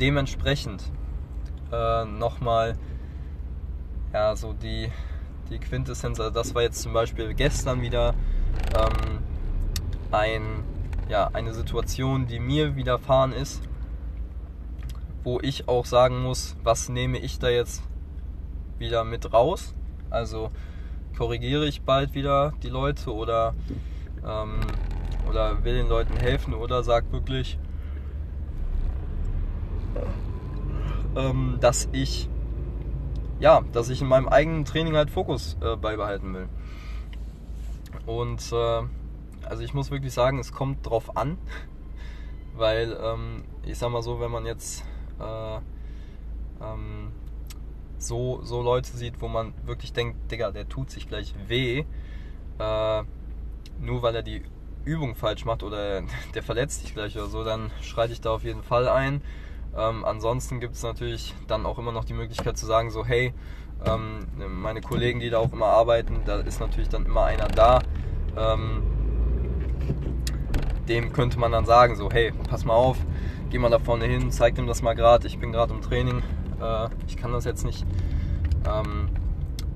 dementsprechend 0.00 0.82
äh, 1.72 2.04
nochmal 2.04 2.76
ja, 4.12 4.34
so 4.34 4.52
die, 4.52 4.90
die 5.50 5.58
Quintessenz, 5.58 6.18
also 6.18 6.32
das 6.32 6.54
war 6.54 6.62
jetzt 6.62 6.82
zum 6.82 6.92
Beispiel 6.92 7.34
gestern 7.34 7.82
wieder 7.82 8.14
ähm, 8.74 9.18
ein, 10.10 10.64
ja, 11.08 11.30
eine 11.32 11.54
Situation, 11.54 12.26
die 12.26 12.40
mir 12.40 12.76
widerfahren 12.76 13.32
ist, 13.32 13.62
wo 15.22 15.38
ich 15.40 15.68
auch 15.68 15.84
sagen 15.84 16.22
muss, 16.22 16.56
was 16.64 16.88
nehme 16.88 17.18
ich 17.18 17.38
da 17.38 17.48
jetzt 17.48 17.82
wieder 18.78 19.04
mit 19.04 19.32
raus? 19.32 19.74
Also 20.08 20.50
korrigiere 21.16 21.66
ich 21.66 21.82
bald 21.82 22.14
wieder 22.14 22.54
die 22.62 22.68
Leute 22.68 23.12
oder, 23.12 23.54
ähm, 24.26 24.60
oder 25.28 25.62
will 25.62 25.74
den 25.74 25.88
Leuten 25.88 26.16
helfen 26.16 26.54
oder 26.54 26.82
sag 26.82 27.12
wirklich, 27.12 27.58
ähm, 31.16 31.58
dass 31.60 31.88
ich 31.92 32.28
ja, 33.40 33.62
dass 33.72 33.88
ich 33.88 34.02
in 34.02 34.06
meinem 34.06 34.28
eigenen 34.28 34.64
Training 34.64 34.94
halt 34.94 35.10
Fokus 35.10 35.56
äh, 35.62 35.76
beibehalten 35.76 36.34
will. 36.34 36.48
Und 38.06 38.52
äh, 38.52 38.82
also 39.48 39.62
ich 39.62 39.74
muss 39.74 39.90
wirklich 39.90 40.12
sagen, 40.12 40.38
es 40.38 40.52
kommt 40.52 40.86
drauf 40.86 41.16
an, 41.16 41.38
weil 42.54 42.96
ähm, 43.02 43.44
ich 43.64 43.78
sag 43.78 43.90
mal 43.90 44.02
so, 44.02 44.20
wenn 44.20 44.30
man 44.30 44.44
jetzt 44.44 44.84
äh, 45.18 45.56
ähm, 46.62 47.12
so, 47.98 48.40
so 48.42 48.62
Leute 48.62 48.90
sieht, 48.90 49.20
wo 49.20 49.28
man 49.28 49.54
wirklich 49.64 49.92
denkt, 49.92 50.30
Digga, 50.30 50.50
der 50.50 50.68
tut 50.68 50.90
sich 50.90 51.08
gleich 51.08 51.34
weh, 51.48 51.84
äh, 52.58 53.02
nur 53.78 54.02
weil 54.02 54.14
er 54.14 54.22
die 54.22 54.42
Übung 54.84 55.14
falsch 55.14 55.46
macht 55.46 55.62
oder 55.62 56.02
der 56.34 56.42
verletzt 56.42 56.82
sich 56.82 56.92
gleich 56.92 57.16
oder 57.16 57.26
so, 57.26 57.42
dann 57.42 57.70
schreite 57.80 58.12
ich 58.12 58.20
da 58.20 58.30
auf 58.30 58.44
jeden 58.44 58.62
Fall 58.62 58.86
ein 58.86 59.22
ähm, 59.76 60.04
ansonsten 60.04 60.60
gibt 60.60 60.74
es 60.74 60.82
natürlich 60.82 61.34
dann 61.46 61.66
auch 61.66 61.78
immer 61.78 61.92
noch 61.92 62.04
die 62.04 62.14
Möglichkeit 62.14 62.56
zu 62.56 62.66
sagen, 62.66 62.90
so 62.90 63.04
hey, 63.04 63.32
ähm, 63.86 64.26
meine 64.48 64.80
Kollegen, 64.80 65.20
die 65.20 65.30
da 65.30 65.38
auch 65.38 65.52
immer 65.52 65.66
arbeiten, 65.66 66.20
da 66.24 66.40
ist 66.40 66.60
natürlich 66.60 66.88
dann 66.88 67.06
immer 67.06 67.24
einer 67.24 67.48
da. 67.48 67.80
Ähm, 68.36 68.82
dem 70.88 71.12
könnte 71.12 71.38
man 71.38 71.52
dann 71.52 71.66
sagen, 71.66 71.94
so 71.96 72.10
hey, 72.10 72.32
pass 72.48 72.64
mal 72.64 72.74
auf, 72.74 72.98
geh 73.50 73.58
mal 73.58 73.70
da 73.70 73.78
vorne 73.78 74.06
hin, 74.06 74.30
zeig 74.30 74.56
dem 74.56 74.66
das 74.66 74.82
mal 74.82 74.94
gerade, 74.94 75.26
ich 75.26 75.38
bin 75.38 75.52
gerade 75.52 75.72
im 75.72 75.80
Training, 75.80 76.22
äh, 76.60 76.88
ich 77.06 77.16
kann 77.16 77.32
das 77.32 77.44
jetzt 77.44 77.64
nicht. 77.64 77.86
Ähm, 78.68 79.08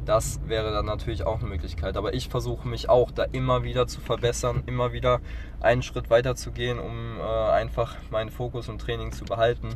das 0.05 0.41
wäre 0.47 0.73
dann 0.73 0.87
natürlich 0.87 1.25
auch 1.25 1.41
eine 1.41 1.49
Möglichkeit. 1.49 1.97
Aber 1.97 2.15
ich 2.15 2.29
versuche 2.29 2.69
mich 2.69 2.89
auch 2.89 3.11
da 3.11 3.25
immer 3.25 3.65
wieder 3.65 3.87
zu 3.87 4.01
verbessern, 4.01 4.63
immer 4.67 4.93
wieder 4.93 5.21
einen 5.61 5.83
Schritt 5.83 6.11
weiter 6.11 6.37
zu 6.37 6.53
gehen, 6.53 6.79
um 6.79 7.19
äh, 7.19 7.23
einfach 7.23 7.97
meinen 8.11 8.31
Fokus 8.31 8.69
im 8.69 8.79
Training 8.79 9.13
zu 9.13 9.25
behalten. 9.25 9.71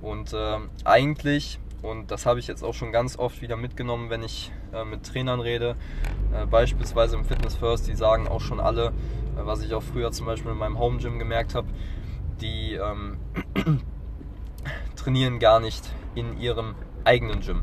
Und 0.00 0.32
äh, 0.32 0.58
eigentlich, 0.84 1.58
und 1.82 2.10
das 2.10 2.24
habe 2.26 2.38
ich 2.38 2.46
jetzt 2.46 2.62
auch 2.62 2.74
schon 2.74 2.92
ganz 2.92 3.18
oft 3.18 3.42
wieder 3.42 3.56
mitgenommen, 3.56 4.10
wenn 4.10 4.22
ich 4.22 4.52
äh, 4.72 4.84
mit 4.84 5.04
Trainern 5.04 5.40
rede, 5.40 5.76
äh, 6.32 6.46
beispielsweise 6.46 7.16
im 7.16 7.24
Fitness 7.24 7.56
First, 7.56 7.88
die 7.88 7.94
sagen 7.94 8.28
auch 8.28 8.40
schon 8.40 8.60
alle, 8.60 8.86
äh, 8.86 8.92
was 9.44 9.62
ich 9.62 9.74
auch 9.74 9.82
früher 9.82 10.12
zum 10.12 10.26
Beispiel 10.26 10.52
in 10.52 10.58
meinem 10.58 10.78
Home 10.78 10.98
Gym 10.98 11.18
gemerkt 11.18 11.54
habe, 11.54 11.68
die 12.40 12.74
ähm, 12.74 13.18
trainieren 14.96 15.38
gar 15.40 15.60
nicht 15.60 15.84
in 16.14 16.38
ihrem 16.38 16.74
eigenen 17.04 17.40
Gym 17.40 17.62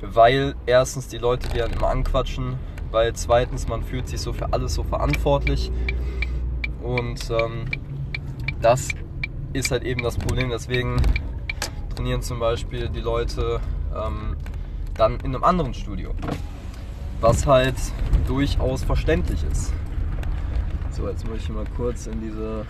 weil 0.00 0.54
erstens 0.66 1.08
die 1.08 1.18
Leute 1.18 1.48
die 1.48 1.58
dann 1.58 1.72
immer 1.72 1.88
anquatschen, 1.88 2.58
weil 2.90 3.12
zweitens 3.14 3.68
man 3.68 3.82
fühlt 3.82 4.08
sich 4.08 4.20
so 4.20 4.32
für 4.32 4.52
alles 4.52 4.74
so 4.74 4.82
verantwortlich 4.82 5.70
und 6.82 7.30
ähm, 7.30 7.66
das 8.60 8.88
ist 9.52 9.70
halt 9.70 9.84
eben 9.84 10.02
das 10.02 10.16
Problem. 10.16 10.50
Deswegen 10.50 10.96
trainieren 11.94 12.22
zum 12.22 12.38
Beispiel 12.40 12.88
die 12.88 13.00
Leute 13.00 13.60
ähm, 13.94 14.36
dann 14.94 15.18
in 15.20 15.34
einem 15.34 15.44
anderen 15.44 15.74
Studio, 15.74 16.14
was 17.20 17.46
halt 17.46 17.76
durchaus 18.26 18.84
verständlich 18.84 19.42
ist. 19.50 19.72
So, 20.90 21.08
jetzt 21.08 21.26
muss 21.26 21.38
ich 21.38 21.48
mal 21.48 21.64
kurz 21.76 22.06
in 22.06 22.20
diese 22.20 22.66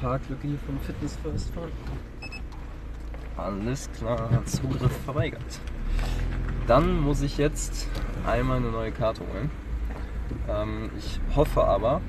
Parklücke 0.00 0.48
hier 0.48 0.58
vom 0.66 0.78
Fitness 0.80 1.16
First 1.22 1.50
fahren. 1.54 1.70
Alles 3.36 3.90
klar, 3.92 4.28
Zugriff 4.44 4.92
verweigert. 5.04 5.60
Dann 6.70 7.00
muss 7.00 7.20
ich 7.22 7.36
jetzt 7.36 7.88
einmal 8.24 8.58
eine 8.58 8.70
neue 8.70 8.92
Karte 8.92 9.22
holen. 9.22 9.50
Ähm, 10.48 10.88
ich 10.96 11.18
hoffe 11.34 11.64
aber, 11.64 12.00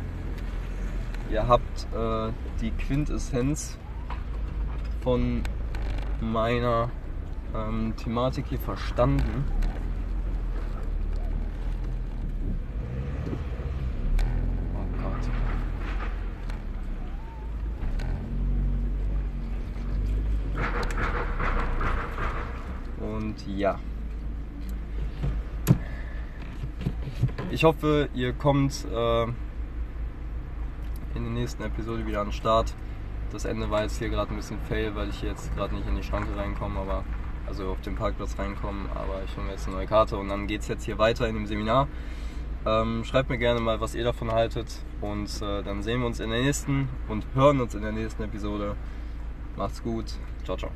ihr 1.32 1.47
habt 1.47 1.88
äh, 1.95 2.32
die 2.62 2.69
Quintessenz 2.69 3.80
von 5.02 5.41
meiner 6.19 6.91
ähm, 7.56 7.95
Thematik 7.97 8.45
hier 8.50 8.60
verstanden. 8.60 9.45
Oh 23.02 23.04
Und 23.04 23.47
ja. 23.47 23.80
Ich 27.52 27.66
hoffe, 27.66 28.08
ihr 28.14 28.32
kommt 28.32 28.86
äh, 28.86 29.24
in 29.24 29.34
der 31.16 31.22
nächsten 31.22 31.62
Episode 31.64 32.08
wieder 32.08 32.22
an 32.22 32.28
den 32.28 32.34
Start. 32.34 32.74
Das 33.34 33.44
Ende 33.44 33.70
war 33.70 33.84
jetzt 33.84 34.00
hier 34.00 34.08
gerade 34.08 34.32
ein 34.32 34.38
bisschen 34.38 34.58
fail, 34.70 34.96
weil 34.96 35.10
ich 35.10 35.22
jetzt 35.22 35.54
gerade 35.54 35.76
nicht 35.76 35.86
in 35.86 35.98
die 35.98 36.04
Schranke 36.04 36.34
reinkomme, 36.38 36.80
aber 36.80 37.04
also 37.46 37.72
auf 37.72 37.82
den 37.82 37.96
Parkplatz 37.96 38.40
reinkomme. 38.40 38.90
Aber 38.96 39.22
ich 39.26 39.36
hole 39.36 39.48
mir 39.48 39.52
jetzt 39.52 39.68
eine 39.68 39.76
neue 39.76 39.86
Karte 39.86 40.16
und 40.16 40.30
dann 40.30 40.48
geht 40.48 40.62
es 40.62 40.70
jetzt 40.70 40.86
hier 40.86 40.98
weiter 40.98 41.28
in 41.28 41.36
dem 41.36 41.46
Seminar. 41.46 41.90
Ähm, 42.66 43.04
schreibt 43.04 43.30
mir 43.30 43.38
gerne 43.38 43.60
mal, 43.60 43.82
was 43.82 43.96
ihr 43.96 44.06
davon 44.06 44.32
haltet 44.32 44.68
und 45.02 45.30
äh, 45.42 45.62
dann 45.62 45.84
sehen 45.84 46.00
wir 46.00 46.08
uns 46.08 46.22
in 46.22 46.30
der 46.30 46.42
nächsten 46.42 46.88
und 47.10 47.26
hören 47.34 47.60
uns 47.60 47.76
in 47.76 47.82
der 47.82 47.92
nächsten 47.92 48.24
Episode. 48.24 48.78
Macht's 49.58 49.84
gut. 49.84 50.06
Ciao, 50.46 50.56
ciao. 50.56 50.72